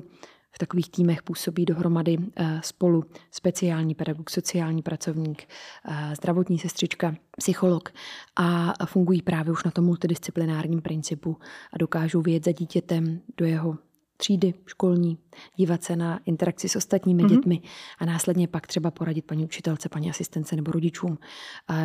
v 0.56 0.58
takových 0.58 0.90
týmech 0.90 1.24
působí 1.24 1.66
dohromady 1.66 2.18
eh, 2.36 2.60
spolu 2.64 3.04
speciální 3.32 3.96
pedagog, 3.96 4.30
sociální 4.30 4.82
pracovník, 4.82 5.48
eh, 5.86 6.16
zdravotní 6.16 6.60
sestřička, 6.60 7.16
psycholog 7.38 7.90
a 8.36 8.86
fungují 8.86 9.22
právě 9.22 9.52
už 9.52 9.64
na 9.64 9.72
tom 9.72 9.86
multidisciplinárním 9.86 10.82
principu 10.82 11.38
a 11.74 11.78
dokážou 11.78 12.22
vyjet 12.22 12.46
za 12.46 12.52
dítětem 12.52 13.20
do 13.38 13.46
jeho 13.46 13.78
třídy 14.18 14.54
školní, 14.66 15.18
dívat 15.56 15.84
se 15.84 15.96
na 15.96 16.20
interakci 16.26 16.70
s 16.70 16.76
ostatními 16.76 17.24
mm-hmm. 17.24 17.30
dětmi 17.30 17.62
a 18.00 18.06
následně 18.06 18.48
pak 18.48 18.68
třeba 18.68 18.92
poradit 18.92 19.26
paní 19.26 19.46
učitelce, 19.46 19.90
paní 19.90 20.10
asistence 20.10 20.56
nebo 20.56 20.72
rodičům, 20.72 21.18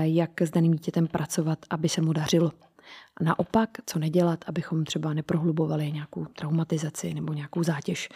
jak 0.01 0.43
s 0.43 0.51
daným 0.51 0.73
dítětem 0.73 1.07
pracovat, 1.07 1.59
aby 1.71 1.89
se 1.89 2.01
mu 2.01 2.13
dařilo. 2.13 2.53
A 3.17 3.25
naopak, 3.25 3.71
co 3.87 3.99
nedělat, 3.99 4.45
abychom 4.47 4.85
třeba 4.85 5.15
neprohlubovali 5.15 5.93
nějakou 5.93 6.25
traumatizaci 6.25 7.15
nebo 7.15 7.33
nějakou 7.33 7.63
zátěž, 7.63 8.09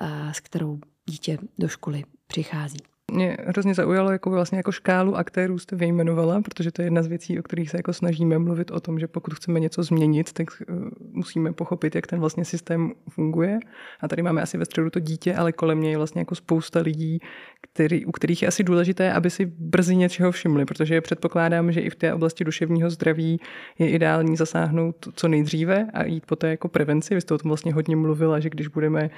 eh, 0.00 0.34
s 0.34 0.40
kterou 0.40 0.80
dítě 1.06 1.38
do 1.58 1.68
školy 1.68 2.04
přichází. 2.26 2.78
Mě 3.12 3.36
hrozně 3.46 3.74
zaujalo 3.74 4.12
jako 4.12 4.30
vlastně 4.30 4.58
jako 4.58 4.72
škálu 4.72 5.16
aktérů 5.16 5.58
jste 5.58 5.76
vyjmenovala, 5.76 6.40
protože 6.40 6.72
to 6.72 6.82
je 6.82 6.86
jedna 6.86 7.02
z 7.02 7.06
věcí, 7.06 7.38
o 7.38 7.42
kterých 7.42 7.70
se 7.70 7.76
jako 7.76 7.92
snažíme 7.92 8.38
mluvit 8.38 8.70
o 8.70 8.80
tom, 8.80 8.98
že 8.98 9.06
pokud 9.06 9.34
chceme 9.34 9.60
něco 9.60 9.82
změnit, 9.82 10.32
tak 10.32 10.48
uh, 10.68 10.88
musíme 11.12 11.52
pochopit, 11.52 11.94
jak 11.94 12.06
ten 12.06 12.20
vlastně 12.20 12.44
systém 12.44 12.92
funguje. 13.10 13.58
A 14.00 14.08
tady 14.08 14.22
máme 14.22 14.42
asi 14.42 14.58
ve 14.58 14.64
středu 14.64 14.90
to 14.90 15.00
dítě, 15.00 15.34
ale 15.34 15.52
kolem 15.52 15.80
něj 15.80 15.90
je 15.90 15.96
vlastně 15.96 16.20
jako 16.20 16.34
spousta 16.34 16.80
lidí, 16.80 17.18
který, 17.60 18.06
u 18.06 18.12
kterých 18.12 18.42
je 18.42 18.48
asi 18.48 18.64
důležité, 18.64 19.12
aby 19.12 19.30
si 19.30 19.46
brzy 19.46 19.96
něčeho 19.96 20.32
všimli, 20.32 20.64
protože 20.64 21.00
předpokládám, 21.00 21.72
že 21.72 21.80
i 21.80 21.90
v 21.90 21.94
té 21.94 22.14
oblasti 22.14 22.44
duševního 22.44 22.90
zdraví 22.90 23.40
je 23.78 23.90
ideální 23.90 24.36
zasáhnout 24.36 25.08
co 25.14 25.28
nejdříve 25.28 25.88
a 25.94 26.04
jít 26.04 26.26
po 26.26 26.36
té 26.36 26.50
jako 26.50 26.68
prevenci. 26.68 27.14
Vy 27.14 27.20
jste 27.20 27.34
o 27.34 27.38
tom 27.38 27.48
vlastně 27.48 27.72
hodně 27.72 27.96
mluvila, 27.96 28.40
že 28.40 28.50
když 28.50 28.66
budeme 28.66 29.10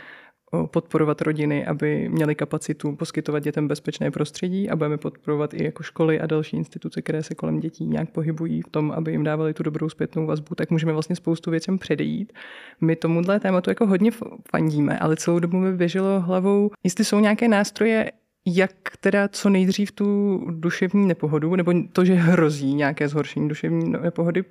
podporovat 0.66 1.22
rodiny, 1.22 1.66
aby 1.66 2.08
měly 2.08 2.34
kapacitu 2.34 2.96
poskytovat 2.96 3.42
dětem 3.42 3.68
bezpečné 3.68 4.10
prostředí 4.10 4.70
a 4.70 4.76
budeme 4.76 4.98
podporovat 4.98 5.54
i 5.54 5.64
jako 5.64 5.82
školy 5.82 6.20
a 6.20 6.26
další 6.26 6.56
instituce, 6.56 7.02
které 7.02 7.22
se 7.22 7.34
kolem 7.34 7.60
dětí 7.60 7.86
nějak 7.86 8.10
pohybují 8.10 8.62
v 8.62 8.68
tom, 8.68 8.90
aby 8.90 9.12
jim 9.12 9.24
dávali 9.24 9.54
tu 9.54 9.62
dobrou 9.62 9.88
zpětnou 9.88 10.26
vazbu, 10.26 10.54
tak 10.54 10.70
můžeme 10.70 10.92
vlastně 10.92 11.16
spoustu 11.16 11.50
věcem 11.50 11.78
předejít. 11.78 12.32
My 12.80 12.96
tomuhle 12.96 13.40
tématu 13.40 13.70
jako 13.70 13.86
hodně 13.86 14.10
fandíme, 14.50 14.98
ale 14.98 15.16
celou 15.16 15.38
dobu 15.38 15.56
mi 15.56 15.76
běželo 15.76 16.20
hlavou, 16.20 16.70
jestli 16.84 17.04
jsou 17.04 17.20
nějaké 17.20 17.48
nástroje, 17.48 18.12
jak 18.46 18.72
teda 19.00 19.28
co 19.28 19.50
nejdřív 19.50 19.92
tu 19.92 20.38
duševní 20.50 21.06
nepohodu, 21.06 21.56
nebo 21.56 21.72
to, 21.92 22.04
že 22.04 22.14
hrozí 22.14 22.74
nějaké 22.74 23.08
zhoršení 23.08 23.48
duševní 23.48 23.90
nepohody, 23.90 24.44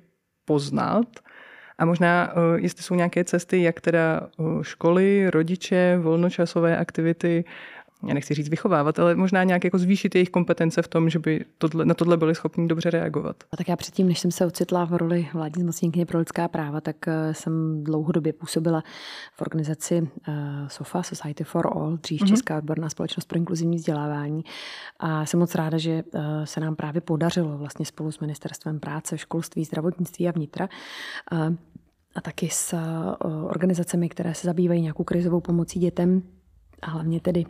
poznat 0.44 1.06
a 1.78 1.84
možná, 1.84 2.32
eh, 2.32 2.60
jestli 2.60 2.82
jsou 2.82 2.94
nějaké 2.94 3.24
cesty, 3.24 3.62
jak 3.62 3.80
teda 3.80 4.20
eh, 4.40 4.42
školy, 4.62 5.30
rodiče, 5.30 5.98
volnočasové 6.02 6.76
aktivity, 6.76 7.44
já 8.06 8.14
nechci 8.14 8.34
říct 8.34 8.48
vychovávat, 8.48 8.98
ale 8.98 9.14
možná 9.14 9.44
nějak 9.44 9.64
jako 9.64 9.78
zvýšit 9.78 10.14
jejich 10.14 10.30
kompetence 10.30 10.82
v 10.82 10.88
tom, 10.88 11.10
že 11.10 11.18
by 11.18 11.44
tohle, 11.58 11.84
na 11.84 11.94
tohle 11.94 12.16
byli 12.16 12.34
schopni 12.34 12.68
dobře 12.68 12.90
reagovat. 12.90 13.36
A 13.52 13.56
tak 13.56 13.68
já 13.68 13.76
předtím, 13.76 14.08
než 14.08 14.18
jsem 14.18 14.30
se 14.30 14.46
ocitla 14.46 14.84
v 14.84 14.92
roli 14.92 15.28
vládní 15.34 15.62
zmocněnkyně 15.62 16.06
pro 16.06 16.18
lidská 16.18 16.48
práva, 16.48 16.80
tak 16.80 17.08
eh, 17.08 17.34
jsem 17.34 17.84
dlouhodobě 17.84 18.32
působila 18.32 18.82
v 19.34 19.42
organizaci 19.42 20.08
SOFA, 20.68 21.02
Society 21.02 21.44
for 21.44 21.66
All, 21.66 21.96
dřív 21.96 22.22
mm-hmm. 22.22 22.28
Česká 22.28 22.58
odborná 22.58 22.90
společnost 22.90 23.26
pro 23.26 23.38
inkluzivní 23.38 23.76
vzdělávání. 23.76 24.44
A 25.00 25.26
jsem 25.26 25.40
moc 25.40 25.54
ráda, 25.54 25.78
že 25.78 26.02
se 26.44 26.60
nám 26.60 26.76
právě 26.76 27.00
podařilo 27.00 27.58
vlastně 27.58 27.86
spolu 27.86 28.12
s 28.12 28.20
Ministerstvem 28.20 28.80
práce, 28.80 29.18
školství, 29.18 29.64
zdravotnictví 29.64 30.28
a 30.28 30.32
vnitra 30.32 30.68
a 32.18 32.20
taky 32.20 32.48
s 32.50 32.72
eh, 32.72 32.78
organizacemi, 33.24 34.08
které 34.08 34.34
se 34.34 34.46
zabývají 34.46 34.82
nějakou 34.82 35.04
krizovou 35.04 35.40
pomocí 35.40 35.80
dětem, 35.80 36.22
a 36.82 36.90
hlavně 36.90 37.20
tedy 37.20 37.44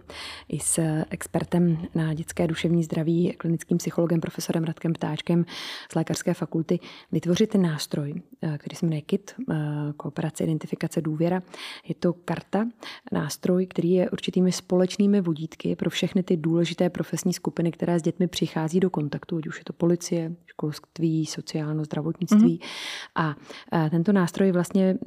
i 0.49 0.61
s 0.61 1.03
expertem 1.11 1.79
na 1.95 2.15
dětské 2.15 2.47
duševní 2.47 2.85
zdraví, 2.85 3.33
klinickým 3.39 3.79
psychologem 3.79 4.21
profesorem 4.21 4.65
Radkem 4.65 4.93
Ptáčkem 4.93 5.45
z 5.93 5.95
Lékařské 5.95 6.35
fakulty, 6.35 6.81
vytvořit 7.13 7.55
nástroj, 7.55 8.23
eh, 8.43 8.59
který 8.59 8.77
se 8.77 8.87
jmenuje 8.87 9.03
KIT, 9.03 9.35
eh, 9.51 9.55
Kooperace, 9.97 10.45
identifikace, 10.45 11.01
důvěra. 11.01 11.43
Je 11.89 11.95
to 11.95 12.13
karta, 12.13 12.69
nástroj, 13.13 13.67
který 13.67 13.91
je 13.91 14.11
určitými 14.11 14.53
společnými 14.53 15.21
vodítky 15.21 15.77
pro 15.77 15.91
všechny 15.91 16.23
ty 16.23 16.37
důležité 16.37 16.91
profesní 16.91 17.33
skupiny, 17.33 17.73
které 17.73 17.99
s 17.99 18.03
dětmi 18.03 18.27
přichází 18.27 18.81
do 18.81 18.91
kontaktu, 18.91 19.37
ať 19.37 19.47
už 19.47 19.59
je 19.59 19.65
to 19.65 19.73
policie, 19.73 20.33
školství, 20.47 21.27
sociálno, 21.27 21.85
zdravotnictví. 21.85 22.59
Mm-hmm. 22.59 22.69
A 23.15 23.37
eh, 23.73 23.91
tento 23.91 24.13
nástroj 24.13 24.53
vlastně 24.53 24.99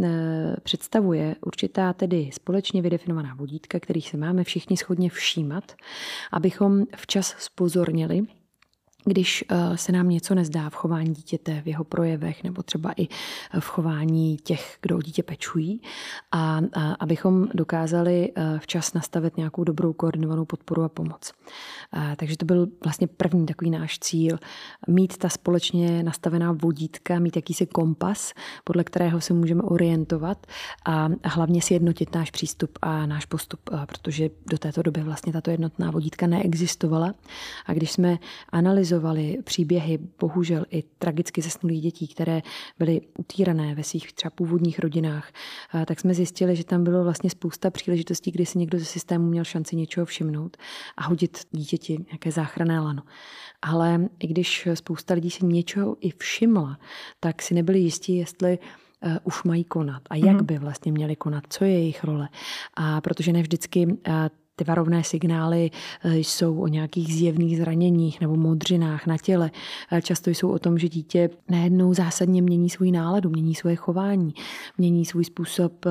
představuje 0.64 1.36
určitá 1.46 1.94
tedy 1.94 2.30
společně 2.34 2.82
vydefinovaná 2.82 3.36
vodítka, 3.36 3.80
kterých 3.80 4.11
se 4.12 4.18
máme 4.18 4.44
všichni 4.44 4.78
schodně 4.78 5.10
všímat, 5.10 5.76
abychom 6.32 6.84
včas 6.96 7.36
spozornili 7.40 8.22
když 9.06 9.44
eh, 9.50 9.78
se 9.78 9.92
nám 9.92 10.10
něco 10.10 10.36
nezdá 10.36 10.70
v 10.70 10.76
chování 10.76 11.14
dítěte, 11.14 11.62
v 11.62 11.68
jeho 11.68 11.84
projevech 11.84 12.44
nebo 12.44 12.64
třeba 12.64 12.92
i 12.98 13.08
v 13.60 13.66
chování 13.66 14.38
těch, 14.38 14.78
kdo 14.82 14.98
o 14.98 15.02
dítě 15.02 15.24
pečují 15.24 15.82
a, 16.32 16.60
abychom 17.00 17.48
dokázali 17.54 18.32
eh, 18.36 18.60
včas 18.60 18.94
nastavit 18.94 19.38
nějakou 19.38 19.64
dobrou 19.64 19.94
koordinovanou 19.94 20.46
podporu 20.46 20.84
a 20.84 20.90
pomoc. 20.90 21.34
Takže 22.16 22.38
to 22.38 22.46
byl 22.46 22.68
vlastně 22.84 23.08
první 23.08 23.46
takový 23.46 23.72
náš 23.72 24.00
cíl, 24.00 24.40
mít 24.88 25.18
ta 25.18 25.30
společně 25.30 26.04
nastavená 26.04 26.52
vodítka, 26.52 27.20
mít 27.20 27.36
jakýsi 27.36 27.66
kompas, 27.66 28.34
podle 28.64 28.84
kterého 28.84 29.22
se 29.22 29.34
můžeme 29.34 29.64
orientovat 29.64 30.48
a, 30.86 31.10
a 31.24 31.30
hlavně 31.30 31.62
sjednotit 31.62 32.16
náš 32.16 32.32
přístup 32.32 32.80
a 32.82 33.06
náš 33.06 33.26
postup, 33.26 33.60
protože 33.86 34.30
do 34.50 34.58
této 34.58 34.82
doby 34.82 35.04
vlastně 35.04 35.34
tato 35.34 35.52
jednotná 35.52 35.92
vodítka 35.92 36.28
neexistovala. 36.28 37.14
A 37.66 37.74
když 37.74 37.92
jsme 37.92 38.18
analyzovali 38.50 38.91
analyzovali 38.92 39.38
příběhy, 39.44 40.00
bohužel 40.20 40.66
i 40.70 40.84
tragicky 41.00 41.42
zesnulých 41.42 41.82
dětí, 41.82 42.08
které 42.08 42.42
byly 42.80 43.02
utírané 43.18 43.76
ve 43.76 43.84
svých 43.84 44.14
třeba 44.14 44.32
původních 44.32 44.80
rodinách, 44.80 45.32
tak 45.86 46.00
jsme 46.00 46.14
zjistili, 46.14 46.56
že 46.56 46.64
tam 46.64 46.84
bylo 46.84 47.04
vlastně 47.04 47.30
spousta 47.30 47.70
příležitostí, 47.70 48.32
kdy 48.32 48.46
si 48.46 48.60
někdo 48.60 48.80
ze 48.80 48.86
systému 48.86 49.28
měl 49.28 49.44
šanci 49.44 49.76
něčeho 49.76 50.06
všimnout 50.06 50.58
a 50.98 51.04
hodit 51.04 51.38
dítěti 51.52 51.98
nějaké 52.08 52.32
záchranné 52.32 52.80
lano. 52.80 53.04
Ale 53.62 54.10
i 54.20 54.28
když 54.28 54.68
spousta 54.74 55.14
lidí 55.14 55.32
si 55.32 55.46
něčeho 55.46 55.96
i 56.00 56.12
všimla, 56.18 56.80
tak 57.20 57.42
si 57.42 57.54
nebyli 57.54 57.80
jistí, 57.80 58.16
jestli 58.16 58.60
uh, 58.60 59.18
už 59.24 59.44
mají 59.44 59.64
konat 59.64 60.02
a 60.10 60.16
jak 60.16 60.40
mm. 60.42 60.46
by 60.46 60.58
vlastně 60.58 60.92
měli 60.92 61.16
konat, 61.16 61.44
co 61.50 61.64
je 61.66 61.72
jejich 61.72 62.04
role. 62.04 62.30
A 62.74 63.02
protože 63.02 63.34
ne 63.34 63.42
vždycky 63.42 63.86
uh, 63.86 63.96
ty 64.62 64.66
varovné 64.66 65.04
signály 65.04 65.72
eh, 66.04 66.18
jsou 66.18 66.62
o 66.62 66.68
nějakých 66.68 67.14
zjevných 67.14 67.58
zraněních 67.58 68.22
nebo 68.22 68.36
modřinách 68.36 69.08
na 69.08 69.18
těle. 69.18 69.52
Eh, 69.92 70.02
často 70.02 70.30
jsou 70.30 70.52
o 70.52 70.60
tom, 70.60 70.78
že 70.78 70.90
dítě 70.90 71.30
najednou 71.50 71.94
zásadně 71.94 72.42
mění 72.42 72.70
svůj 72.70 72.92
náladu, 72.92 73.30
mění 73.30 73.56
svoje 73.56 73.76
chování, 73.76 74.34
mění 74.78 75.06
svůj 75.06 75.26
způsob 75.26 75.86
eh, 75.86 75.90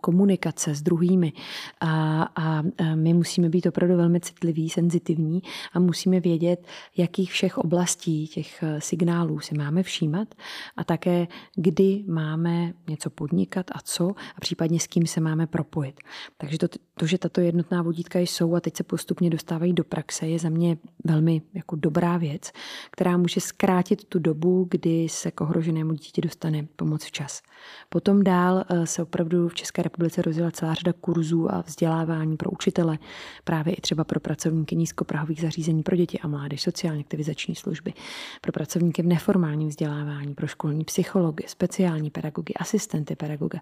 komunikace 0.00 0.74
s 0.74 0.82
druhými. 0.82 1.32
A, 1.80 2.22
a 2.36 2.62
my 2.94 3.14
musíme 3.14 3.48
být 3.48 3.66
opravdu 3.66 3.96
velmi 3.96 4.20
citliví, 4.20 4.70
senzitivní 4.70 5.42
a 5.72 5.78
musíme 5.78 6.20
vědět, 6.20 6.66
jakých 6.96 7.32
všech 7.32 7.58
oblastí 7.58 8.26
těch 8.26 8.64
signálů 8.78 9.40
si 9.40 9.54
máme 9.54 9.82
všímat 9.82 10.34
a 10.76 10.84
také, 10.84 11.26
kdy 11.56 12.04
máme 12.06 12.72
něco 12.88 13.10
podnikat 13.10 13.66
a 13.74 13.78
co 13.84 14.08
a 14.08 14.40
případně 14.40 14.80
s 14.80 14.86
kým 14.86 15.06
se 15.06 15.20
máme 15.20 15.46
propojit. 15.46 16.00
Takže 16.36 16.58
to, 16.58 16.66
to 16.94 17.06
že 17.06 17.18
tato 17.18 17.40
jednotná 17.40 17.82
vodítka 17.82 18.11
vodítka 18.12 18.18
jsou 18.18 18.54
a 18.54 18.60
teď 18.60 18.76
se 18.76 18.84
postupně 18.84 19.30
dostávají 19.30 19.72
do 19.72 19.84
praxe, 19.84 20.26
je 20.26 20.38
za 20.38 20.48
mě 20.48 20.76
velmi 21.04 21.42
jako 21.54 21.76
dobrá 21.76 22.16
věc, 22.16 22.52
která 22.90 23.16
může 23.16 23.40
zkrátit 23.40 24.04
tu 24.04 24.18
dobu, 24.18 24.66
kdy 24.70 25.08
se 25.08 25.30
k 25.30 25.40
ohroženému 25.40 25.92
dítě 25.92 26.20
dostane 26.20 26.66
pomoc 26.76 27.04
včas. 27.04 27.42
Potom 27.88 28.22
dál 28.22 28.64
eh, 28.68 28.86
se 28.86 29.02
opravdu 29.02 29.48
v 29.48 29.54
České 29.54 29.82
republice 29.82 30.22
rozjela 30.22 30.50
celá 30.50 30.74
řada 30.74 30.92
kurzů 30.92 31.52
a 31.52 31.62
vzdělávání 31.66 32.36
pro 32.36 32.50
učitele, 32.50 32.98
právě 33.44 33.74
i 33.74 33.80
třeba 33.80 34.04
pro 34.04 34.20
pracovníky 34.20 34.76
nízkoprahových 34.76 35.40
zařízení 35.40 35.82
pro 35.82 35.96
děti 35.96 36.18
a 36.18 36.28
mládež, 36.28 36.62
sociálně 36.62 37.00
aktivizační 37.00 37.54
služby, 37.54 37.92
pro 38.40 38.52
pracovníky 38.52 39.02
v 39.02 39.06
neformálním 39.06 39.68
vzdělávání, 39.68 40.34
pro 40.34 40.46
školní 40.46 40.84
psychology, 40.84 41.44
speciální 41.46 42.10
pedagogy, 42.10 42.54
asistenty 42.54 43.16
pedagoga. 43.16 43.58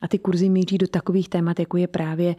A 0.00 0.08
ty 0.08 0.18
kurzy 0.18 0.48
míří 0.48 0.78
do 0.78 0.86
takových 0.86 1.28
témat, 1.28 1.60
jako 1.60 1.76
je 1.76 1.88
právě 1.88 2.36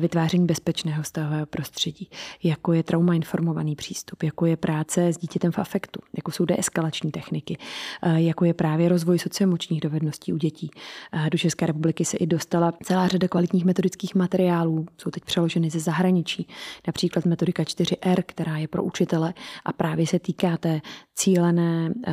vytváření 0.00 0.46
bezpečného 0.46 1.04
stavového 1.04 1.46
prostředí, 1.46 2.08
jako 2.42 2.72
je 2.72 2.82
trauma 2.82 3.14
informovaný 3.14 3.76
přístup, 3.76 4.22
jako 4.22 4.46
je 4.46 4.56
práce 4.56 5.08
s 5.08 5.18
dítětem 5.18 5.52
v 5.52 5.58
afektu, 5.58 6.00
jako 6.16 6.32
jsou 6.32 6.44
deeskalační 6.44 7.10
techniky, 7.10 7.58
eh, 8.02 8.20
jako 8.20 8.44
je 8.44 8.54
právě 8.54 8.88
rozvoj 8.88 9.18
socioemočních 9.18 9.80
dovedností 9.80 10.32
u 10.32 10.36
dětí. 10.36 10.70
Eh, 11.12 11.30
do 11.30 11.38
České 11.38 11.66
republiky 11.66 12.04
se 12.04 12.16
i 12.16 12.26
dostala 12.26 12.72
celá 12.82 13.08
řada 13.08 13.28
kvalitních 13.28 13.64
metodických 13.64 14.14
materiálů, 14.14 14.86
jsou 14.98 15.10
teď 15.10 15.24
přeloženy 15.24 15.70
ze 15.70 15.80
zahraničí, 15.80 16.48
například 16.86 17.24
metodika 17.24 17.62
4R, 17.62 18.22
která 18.26 18.58
je 18.58 18.68
pro 18.68 18.84
učitele 18.84 19.34
a 19.64 19.72
právě 19.72 20.06
se 20.06 20.18
týká 20.18 20.56
té 20.56 20.80
cílené 21.14 21.92
eh, 22.06 22.12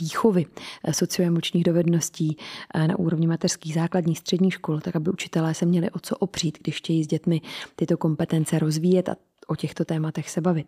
výchovy 0.00 0.46
socioemočních 0.92 1.64
dovedností 1.64 2.36
na 2.86 2.98
úrovni 2.98 3.26
mateřských 3.26 3.74
základních 3.74 4.18
středních 4.18 4.54
škol, 4.54 4.80
tak 4.80 4.96
aby 4.96 5.10
učitelé 5.10 5.54
se 5.54 5.66
měli 5.66 5.90
o 5.90 5.98
co 5.98 6.16
opřít, 6.16 6.58
když 6.62 6.76
chtějí 6.76 6.97
s 7.04 7.06
dětmi 7.06 7.40
tyto 7.76 7.96
kompetence 7.96 8.58
rozvíjet 8.58 9.08
a 9.08 9.16
o 9.48 9.56
těchto 9.56 9.84
tématech 9.84 10.30
se 10.30 10.40
bavit. 10.40 10.66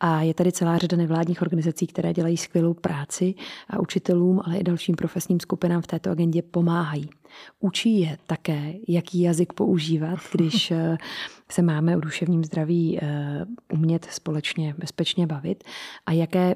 A 0.00 0.22
je 0.22 0.34
tady 0.34 0.52
celá 0.52 0.78
řada 0.78 0.96
nevládních 0.96 1.42
organizací, 1.42 1.86
které 1.86 2.12
dělají 2.12 2.36
skvělou 2.36 2.74
práci 2.74 3.34
a 3.70 3.80
učitelům, 3.80 4.40
ale 4.44 4.58
i 4.58 4.64
dalším 4.64 4.94
profesním 4.94 5.40
skupinám 5.40 5.82
v 5.82 5.86
této 5.86 6.10
agendě 6.10 6.42
pomáhají. 6.42 7.10
Učí 7.60 8.00
je 8.00 8.18
také, 8.26 8.74
jaký 8.88 9.20
jazyk 9.20 9.52
používat, 9.52 10.18
když 10.32 10.70
eh, 10.70 10.96
se 11.50 11.62
máme 11.62 11.96
o 11.96 12.00
duševním 12.00 12.44
zdraví 12.44 12.98
eh, 13.02 13.44
umět 13.72 14.04
společně 14.10 14.74
bezpečně 14.78 15.26
bavit 15.26 15.64
a 16.06 16.12
jaké 16.12 16.54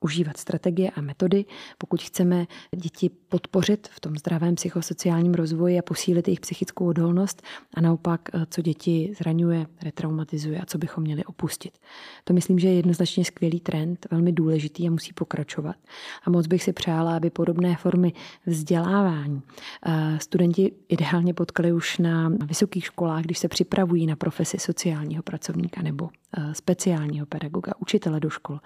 užívat 0.00 0.36
strategie 0.36 0.90
a 0.90 1.00
metody, 1.00 1.44
pokud 1.78 2.02
chceme 2.02 2.46
děti 2.76 3.10
podpořit 3.28 3.88
v 3.92 4.00
tom 4.00 4.16
zdravém 4.16 4.54
psychosociálním 4.54 5.34
rozvoji 5.34 5.78
a 5.78 5.82
posílit 5.82 6.28
jejich 6.28 6.40
psychickou 6.40 6.86
odolnost 6.86 7.42
a 7.74 7.80
naopak, 7.80 8.20
eh, 8.34 8.46
co 8.50 8.62
děti 8.62 9.14
zraňuje, 9.18 9.66
retraumatizuje 9.82 10.60
a 10.60 10.66
co 10.66 10.78
bychom 10.78 11.04
měli 11.04 11.24
opustit. 11.24 11.78
To 12.24 12.32
myslím, 12.32 12.58
že 12.58 12.68
je 12.68 12.74
jednoznačně 12.74 13.24
skvělý 13.24 13.60
trend, 13.60 14.06
velmi 14.10 14.32
důležitý 14.32 14.88
a 14.88 14.90
musí 14.90 15.12
pokračovat. 15.12 15.76
A 16.24 16.30
moc 16.30 16.46
bych 16.46 16.62
si 16.62 16.72
přála, 16.72 17.16
aby 17.16 17.30
podobné 17.30 17.76
formy 17.76 18.12
vzdělávání 18.46 19.42
eh, 19.86 20.18
studenti 20.20 20.72
ideálně 20.88 21.34
potkali 21.34 21.72
už 21.72 21.98
na 21.98 22.32
vysokých 22.46 22.84
školách, 22.84 23.22
když 23.22 23.38
se 23.38 23.48
připravují 23.48 24.06
na 24.06 24.16
profesi 24.16 24.58
sociálního 24.58 25.22
pracovníka 25.22 25.82
nebo 25.82 26.08
eh, 26.36 26.54
speciálního 26.54 27.26
pedagoga, 27.26 27.72
učitele 27.78 28.20
do 28.20 28.30
škol. 28.30 28.60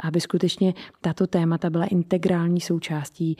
Aby 0.00 0.20
skutečně 0.20 0.63
tato 1.00 1.26
témata 1.26 1.70
byla 1.70 1.84
integrální 1.84 2.60
součástí 2.60 3.36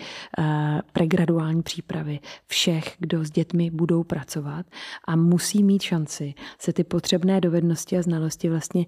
pregraduální 0.93 1.63
přípravy 1.63 2.21
všech, 2.47 2.95
kdo 2.99 3.25
s 3.25 3.31
dětmi 3.31 3.71
budou 3.71 4.05
pracovat 4.05 4.67
a 5.09 5.17
musí 5.17 5.63
mít 5.63 5.83
šanci 5.83 6.35
se 6.59 6.73
ty 6.73 6.85
potřebné 6.85 7.41
dovednosti 7.41 7.99
a 7.99 8.03
znalosti 8.03 8.49
vlastně 8.49 8.87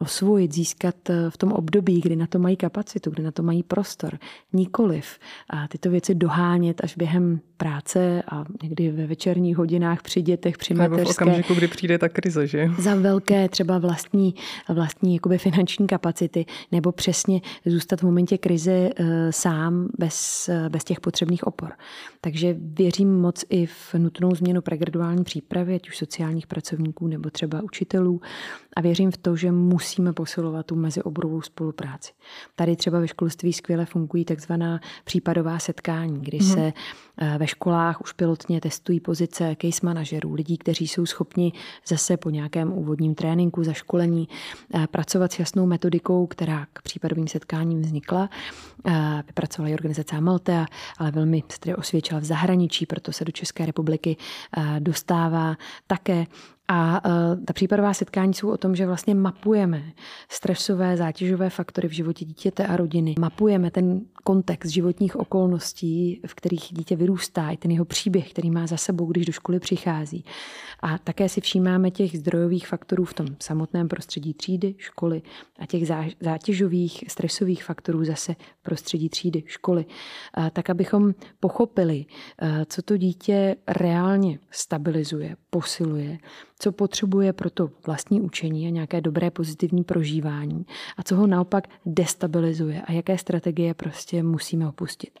osvojit, 0.00 0.54
získat 0.54 1.10
eh, 1.10 1.30
v 1.30 1.36
tom 1.36 1.52
období, 1.52 2.00
kdy 2.00 2.16
na 2.16 2.26
to 2.26 2.38
mají 2.38 2.56
kapacitu, 2.56 3.10
kdy 3.10 3.22
na 3.22 3.30
to 3.30 3.42
mají 3.42 3.62
prostor. 3.62 4.18
Nikoliv. 4.52 5.18
A 5.50 5.68
tyto 5.68 5.90
věci 5.90 6.14
dohánět 6.14 6.84
až 6.84 6.96
během 6.96 7.40
práce 7.58 8.22
a 8.30 8.44
někdy 8.62 8.90
ve 8.90 9.06
večerních 9.06 9.56
hodinách 9.56 10.02
při 10.02 10.22
dětech, 10.22 10.58
při 10.58 10.74
Nebo 10.74 10.94
mateřské. 10.94 11.24
v 11.24 11.28
okamžiku, 11.28 11.54
kdy 11.54 11.68
přijde 11.68 11.98
ta 11.98 12.08
krize, 12.08 12.46
že? 12.46 12.70
Za 12.78 12.94
velké 12.94 13.48
třeba 13.48 13.78
vlastní, 13.78 14.34
vlastní 14.68 15.14
jakoby 15.14 15.38
finanční 15.38 15.86
kapacity, 15.86 16.46
nebo 16.72 16.92
přesně 16.92 17.40
zůstat 17.66 18.00
v 18.00 18.02
momentě 18.02 18.38
krize 18.38 18.72
e, 18.72 19.32
sám 19.32 19.88
bez, 19.98 20.48
eh, 20.48 20.68
bez 20.68 20.84
těch 20.84 21.00
potřebných 21.00 21.46
opor. 21.46 21.72
Takže 22.20 22.56
věřím 22.58 23.20
moc 23.20 23.44
i 23.50 23.66
v 23.66 23.94
nutnou 23.94 24.34
změnu 24.34 24.60
pregraduální 24.60 25.24
přípravy, 25.24 25.74
ať 25.74 25.88
už 25.88 25.98
sociálních 25.98 26.46
pracovníků 26.46 27.06
nebo 27.06 27.30
třeba 27.30 27.62
učitelů. 27.62 28.20
A 28.76 28.80
věřím 28.80 29.10
v 29.10 29.16
to, 29.16 29.36
že 29.36 29.52
musíme 29.52 30.12
posilovat 30.12 30.66
tu 30.66 30.76
mezioborovou 30.76 31.42
spolupráci. 31.42 32.12
Tady 32.56 32.76
třeba 32.76 33.00
ve 33.00 33.08
školství 33.08 33.52
skvěle 33.52 33.86
fungují 33.86 34.24
takzvaná 34.24 34.80
případová 35.04 35.58
setkání, 35.58 36.20
kdy 36.20 36.38
mm-hmm. 36.38 36.54
se 36.54 36.72
ve 37.38 37.46
školách 37.48 38.00
už 38.00 38.12
pilotně 38.12 38.60
testují 38.60 39.00
pozice 39.00 39.56
case 39.62 39.86
manažerů, 39.86 40.34
lidí, 40.34 40.58
kteří 40.58 40.88
jsou 40.88 41.06
schopni 41.06 41.52
zase 41.86 42.16
po 42.16 42.30
nějakém 42.30 42.72
úvodním 42.72 43.14
tréninku, 43.14 43.64
zaškolení 43.64 44.28
eh, 44.74 44.86
pracovat 44.86 45.32
s 45.32 45.38
jasnou 45.38 45.66
metodikou, 45.66 46.26
která 46.26 46.66
k 46.72 46.82
případovým 46.82 47.28
setkáním 47.28 47.80
vznikla. 47.82 48.30
Eh, 48.86 49.22
vypracovala 49.26 49.74
organizace 49.74 50.16
Amaltea, 50.16 50.66
ale 50.98 51.10
velmi 51.10 51.42
se 51.64 51.76
osvědčila 51.76 52.20
v 52.20 52.24
zahraničí, 52.24 52.86
proto 52.86 53.12
se 53.12 53.24
do 53.24 53.32
České 53.32 53.66
republiky 53.66 54.16
eh, 54.56 54.80
dostává 54.80 55.56
také 55.86 56.26
A 56.70 57.04
uh, 57.04 57.44
ta 57.44 57.52
případová 57.52 57.94
setkání 57.94 58.34
jsou 58.34 58.50
o 58.50 58.56
tom, 58.56 58.76
že 58.76 58.86
vlastně 58.86 59.14
mapujeme 59.14 59.82
stresové, 60.30 60.96
zátěžové 60.96 61.50
faktory 61.50 61.88
v 61.88 61.92
životě 61.92 62.24
dítěte 62.24 62.66
a 62.66 62.76
rodiny. 62.76 63.14
Mapujeme 63.18 63.70
ten 63.70 64.00
kontext 64.24 64.72
životních 64.72 65.16
okolností, 65.16 66.20
v 66.26 66.34
kterých 66.34 66.68
dítě 66.70 66.96
vyrůstá, 66.96 67.50
i 67.50 67.56
ten 67.56 67.70
jeho 67.70 67.84
příběh, 67.84 68.30
který 68.30 68.50
má 68.50 68.66
za 68.66 68.76
sebou, 68.76 69.06
když 69.06 69.26
do 69.26 69.32
školy 69.32 69.60
přichází. 69.60 70.24
A 70.82 70.98
také 70.98 71.28
si 71.28 71.40
všímáme 71.40 71.90
těch 71.90 72.18
zdrojových 72.18 72.68
faktorů 72.68 73.04
v 73.04 73.14
tom 73.14 73.26
samotném 73.42 73.88
prostředí 73.88 74.34
třídy, 74.34 74.74
školy 74.78 75.22
a 75.58 75.66
těch 75.66 75.86
zátěžových, 76.20 77.04
stresových 77.08 77.64
faktorů 77.64 78.04
zase 78.04 78.34
v 78.34 78.62
prostředí 78.62 79.08
třídy, 79.08 79.42
školy. 79.46 79.84
A 80.34 80.50
tak, 80.50 80.70
abychom 80.70 81.14
pochopili, 81.40 82.04
co 82.66 82.82
to 82.82 82.96
dítě 82.96 83.56
reálně 83.68 84.38
stabilizuje, 84.50 85.36
posiluje, 85.50 86.18
co 86.58 86.72
potřebuje 86.72 87.32
pro 87.32 87.50
to 87.50 87.70
vlastní 87.86 88.20
učení 88.20 88.66
a 88.66 88.70
nějaké 88.70 89.00
dobré 89.00 89.30
pozitivní 89.30 89.84
prožívání 89.84 90.66
a 90.96 91.02
co 91.02 91.16
ho 91.16 91.26
naopak 91.26 91.68
destabilizuje 91.86 92.82
a 92.82 92.92
jaké 92.92 93.18
strategie 93.18 93.74
prostě 93.74 94.22
musíme 94.22 94.68
opustit. 94.68 95.20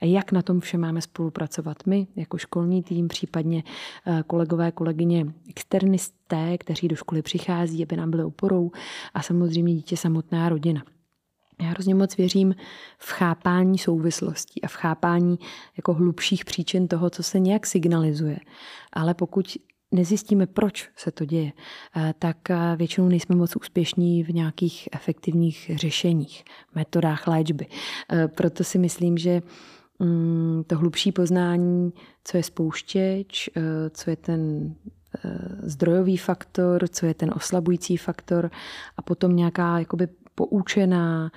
A 0.00 0.04
jak 0.04 0.32
na 0.32 0.42
tom 0.42 0.60
vše 0.60 0.78
máme 0.78 1.02
spolupracovat 1.02 1.76
my, 1.86 2.06
jako 2.16 2.38
školní 2.38 2.82
tým, 2.82 3.08
případně 3.08 3.62
eh, 4.06 4.22
kolegové, 4.26 4.72
kolegyně, 4.72 5.26
externisté, 5.48 6.58
kteří 6.58 6.88
do 6.88 6.96
školy 6.96 7.22
přichází, 7.22 7.82
aby 7.82 7.96
nám 7.96 8.10
byly 8.10 8.24
oporou 8.24 8.70
a 9.14 9.22
samozřejmě 9.22 9.74
dítě 9.74 9.96
samotná 9.96 10.48
rodina. 10.48 10.82
Já 11.62 11.68
hrozně 11.68 11.94
moc 11.94 12.16
věřím 12.16 12.54
v 12.98 13.10
chápání 13.12 13.78
souvislostí 13.78 14.62
a 14.62 14.68
v 14.68 14.74
chápání 14.74 15.38
jako 15.76 15.94
hlubších 15.94 16.44
příčin 16.44 16.88
toho, 16.88 17.10
co 17.10 17.22
se 17.22 17.38
nějak 17.38 17.66
signalizuje. 17.66 18.38
Ale 18.92 19.14
pokud 19.14 19.58
nezjistíme, 19.92 20.46
proč 20.46 20.88
se 20.96 21.10
to 21.10 21.24
děje, 21.24 21.52
eh, 21.96 22.14
tak 22.18 22.50
eh, 22.50 22.76
většinou 22.76 23.08
nejsme 23.08 23.36
moc 23.36 23.56
úspěšní 23.56 24.24
v 24.24 24.28
nějakých 24.28 24.88
efektivních 24.92 25.70
řešeních, 25.74 26.44
metodách 26.74 27.26
léčby. 27.26 27.66
Eh, 28.12 28.28
proto 28.28 28.64
si 28.64 28.78
myslím, 28.78 29.18
že 29.18 29.42
mm, 29.98 30.64
to 30.66 30.78
hlubší 30.78 31.12
poznání, 31.12 31.92
co 32.24 32.36
je 32.36 32.42
spouštěč, 32.42 33.50
co 33.90 34.10
je 34.10 34.16
ten 34.16 34.74
zdrojový 35.62 36.16
faktor, 36.16 36.88
co 36.88 37.06
je 37.06 37.14
ten 37.14 37.30
oslabující 37.36 37.96
faktor 37.96 38.50
a 38.96 39.02
potom 39.02 39.36
nějaká 39.36 39.78
jakoby 39.78 40.08
poučená 40.38 41.30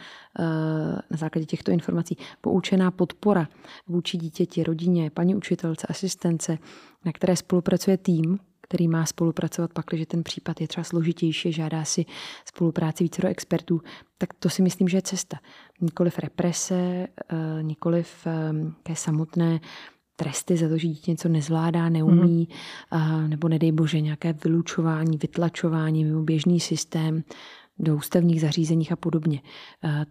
na 1.12 1.18
základě 1.18 1.46
těchto 1.46 1.72
informací, 1.72 2.18
poučená 2.42 2.92
podpora 2.92 3.48
vůči 3.88 4.18
dítěti, 4.18 4.64
rodině, 4.64 5.10
paní 5.10 5.36
učitelce, 5.36 5.88
asistence, 5.88 6.58
na 7.06 7.12
které 7.12 7.36
spolupracuje 7.36 7.98
tým, 7.98 8.40
který 8.62 8.88
má 8.88 9.06
spolupracovat 9.06 9.74
pak, 9.74 9.86
když 9.90 10.08
ten 10.08 10.24
případ 10.24 10.62
je 10.62 10.68
třeba 10.68 10.84
složitější, 10.84 11.52
žádá 11.52 11.86
si 11.86 12.06
spolupráci 12.46 13.04
více 13.04 13.22
do 13.22 13.28
expertů, 13.28 13.82
tak 14.18 14.34
to 14.34 14.50
si 14.50 14.62
myslím, 14.62 14.88
že 14.88 14.98
je 14.98 15.02
cesta. 15.02 15.38
Nikoliv 15.82 16.20
represe, 16.20 16.76
eh, 16.76 17.64
nikoliv 17.64 18.28
té 18.84 18.96
samotné 18.96 19.60
tresty 20.16 20.58
za 20.58 20.70
to, 20.70 20.78
že 20.78 20.88
dítě 20.88 21.12
něco 21.12 21.30
nezvládá, 21.30 21.90
neumí, 21.90 22.48
mm. 22.92 23.30
nebo 23.30 23.48
nedej 23.48 23.72
bože 23.72 24.02
nějaké 24.02 24.34
vylučování, 24.34 25.18
vytlačování 25.18 26.06
mimo 26.06 26.24
běžný 26.24 26.60
systém 26.60 27.24
do 27.82 27.96
ústavních 27.96 28.41
zařízeních 28.41 28.91
a 28.91 28.96
podobně. 28.96 29.41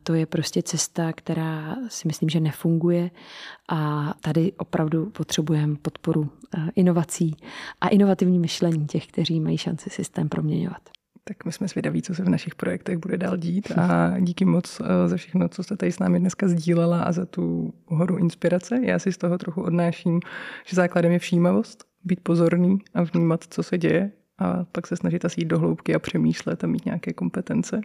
To 0.02 0.14
je 0.14 0.26
prostě 0.26 0.62
cesta, 0.62 1.12
která 1.12 1.76
si 1.88 2.09
myslím, 2.09 2.28
že 2.28 2.40
nefunguje 2.40 3.11
a 3.68 4.14
tady 4.20 4.52
opravdu 4.52 5.06
potřebujeme 5.06 5.76
podporu 5.83 6.30
inovací 6.74 7.37
a 7.80 7.88
inovativní 7.88 8.38
myšlení 8.38 8.87
těch, 8.87 9.06
kteří 9.06 9.40
mají 9.40 9.59
šanci 9.59 9.90
systém 9.90 10.28
proměňovat. 10.28 10.80
Tak 11.24 11.44
my 11.44 11.52
jsme 11.52 11.68
svědaví, 11.68 12.02
co 12.02 12.14
se 12.14 12.24
v 12.24 12.28
našich 12.28 12.54
projektech 12.54 12.98
bude 12.98 13.16
dál 13.16 13.37
dít 13.37 13.70
a 13.70 14.14
díky 14.20 14.44
moc 14.44 14.80
e, 14.80 15.09
za 15.09 15.16
všechno, 15.16 15.48
co 15.48 15.62
jste 15.62 15.76
tady 15.76 15.92
s 15.92 15.98
námi 15.98 16.20
dneska 16.20 16.48
sdílela 16.48 17.02
a 17.02 17.12
za 17.12 17.26
tu 17.26 17.74
horu 17.87 18.16
inspirace. 18.16 18.80
Já 18.83 18.98
si 18.98 19.12
z 19.12 19.18
toho 19.18 19.38
trochu 19.38 19.62
odnáším, 19.62 20.20
že 20.66 20.76
základem 20.76 21.12
je 21.12 21.18
všímavost, 21.18 21.85
být 22.04 22.20
pozorný 22.20 22.78
a 22.94 23.02
vnímat, 23.02 23.44
co 23.50 23.62
se 23.62 23.78
děje 23.78 24.12
a 24.40 24.64
pak 24.72 24.87
se 24.87 24.96
snažit 24.96 25.24
asi 25.24 25.40
jít 25.40 25.48
do 25.48 25.59
hloubky 25.59 25.94
a 25.94 25.98
přemýšlet 25.98 26.64
a 26.64 26.66
mít 26.66 26.85
nějaké 26.85 27.12
kompetence, 27.12 27.81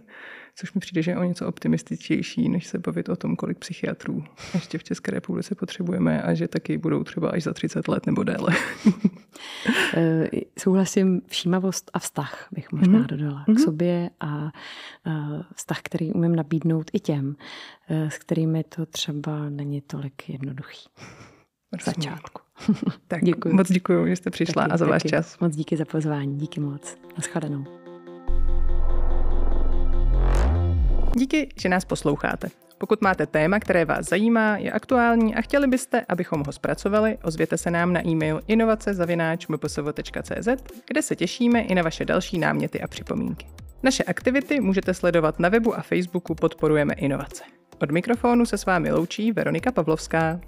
což 0.56 0.74
mi 0.74 0.80
přijde, 0.80 1.02
že 1.02 1.12
je 1.12 1.18
o 1.18 1.24
něco 1.24 1.48
optimističtější, 1.48 2.50
než 2.50 2.68
se 2.68 2.80
bavit 2.80 3.10
o 3.10 3.15
tom, 3.15 3.36
kolik 3.36 3.58
psychiatrů 3.58 4.24
ještě 4.54 4.78
v 4.78 4.84
České 4.84 5.12
republice 5.12 5.56
potřebujeme 5.56 6.22
a 6.22 6.34
že 6.34 6.48
taky 6.48 6.78
budou 6.78 7.04
třeba 7.04 7.30
až 7.30 7.44
za 7.44 7.54
30 7.54 7.88
let 7.88 8.06
nebo 8.06 8.24
déle. 8.24 8.56
Eh, 9.98 10.30
souhlasím, 10.60 11.22
všímavost 11.28 11.91
a 11.94 12.00
vztah 12.00 12.48
bych 12.52 12.72
možná 12.72 13.00
mm-hmm. 13.00 13.06
dodala 13.06 13.44
k 13.44 13.48
mhm. 13.48 13.58
sobě 13.58 14.10
a 14.20 14.52
vztah, 15.56 15.82
který 15.84 16.13
umím 16.13 16.36
nabídnout 16.36 16.91
i 16.94 17.00
těm, 17.00 17.36
eh, 17.89 18.12
s 18.12 18.18
kterými 18.18 18.63
to 18.63 18.86
třeba 18.86 19.50
není 19.50 19.82
tolik 19.82 20.30
jednoduchý. 20.30 20.89
V 21.80 21.84
začátku. 21.84 22.44
tak 23.08 23.24
děkuji. 23.24 23.56
moc 23.56 23.72
děkuji, 23.72 24.08
že 24.08 24.15
jste 24.15 24.30
přišla 24.30 24.63
taky, 24.63 24.74
a 24.74 24.78
za 24.78 24.86
váš 24.86 25.04
čas. 25.04 25.39
Moc 25.39 25.56
díky 25.56 25.78
za 25.78 25.86
pozvání, 25.86 26.38
díky 26.38 26.60
moc. 26.60 26.98
Naschledanou. 27.18 27.65
Díky, 31.15 31.50
že 31.60 31.70
nás 31.70 31.86
posloucháte. 31.86 32.48
Pokud 32.78 33.02
máte 33.02 33.26
téma, 33.26 33.60
které 33.60 33.86
vás 33.86 34.10
zajímá, 34.10 34.58
je 34.58 34.72
aktuální 34.72 35.36
a 35.36 35.41
chtěli 35.41 35.68
byste, 35.68 36.06
abychom 36.10 36.44
ho 36.46 36.52
zpracovali, 36.52 37.18
ozvěte 37.24 37.58
se 37.58 37.72
nám 37.72 37.94
na 37.94 38.08
e-mail 38.08 38.41
inovace.mpsv.cz, 38.48 40.48
kde 40.88 41.02
se 41.02 41.15
těšíme 41.15 41.62
i 41.62 41.76
na 41.76 41.82
vaše 41.82 42.06
další 42.06 42.39
náměty 42.39 42.82
a 42.82 42.88
připomínky. 42.88 43.46
Naše 43.84 44.04
aktivity 44.04 44.60
můžete 44.60 44.94
sledovat 44.94 45.39
na 45.39 45.50
webu 45.50 45.78
a 45.78 45.82
Facebooku 45.82 46.36
Podporujeme 46.36 46.94
inovace. 46.94 47.44
Od 47.82 47.91
mikrofonu 47.91 48.46
se 48.46 48.58
s 48.58 48.65
vámi 48.65 48.91
loučí 48.91 49.32
Veronika 49.32 49.72
Pavlovská. 49.72 50.39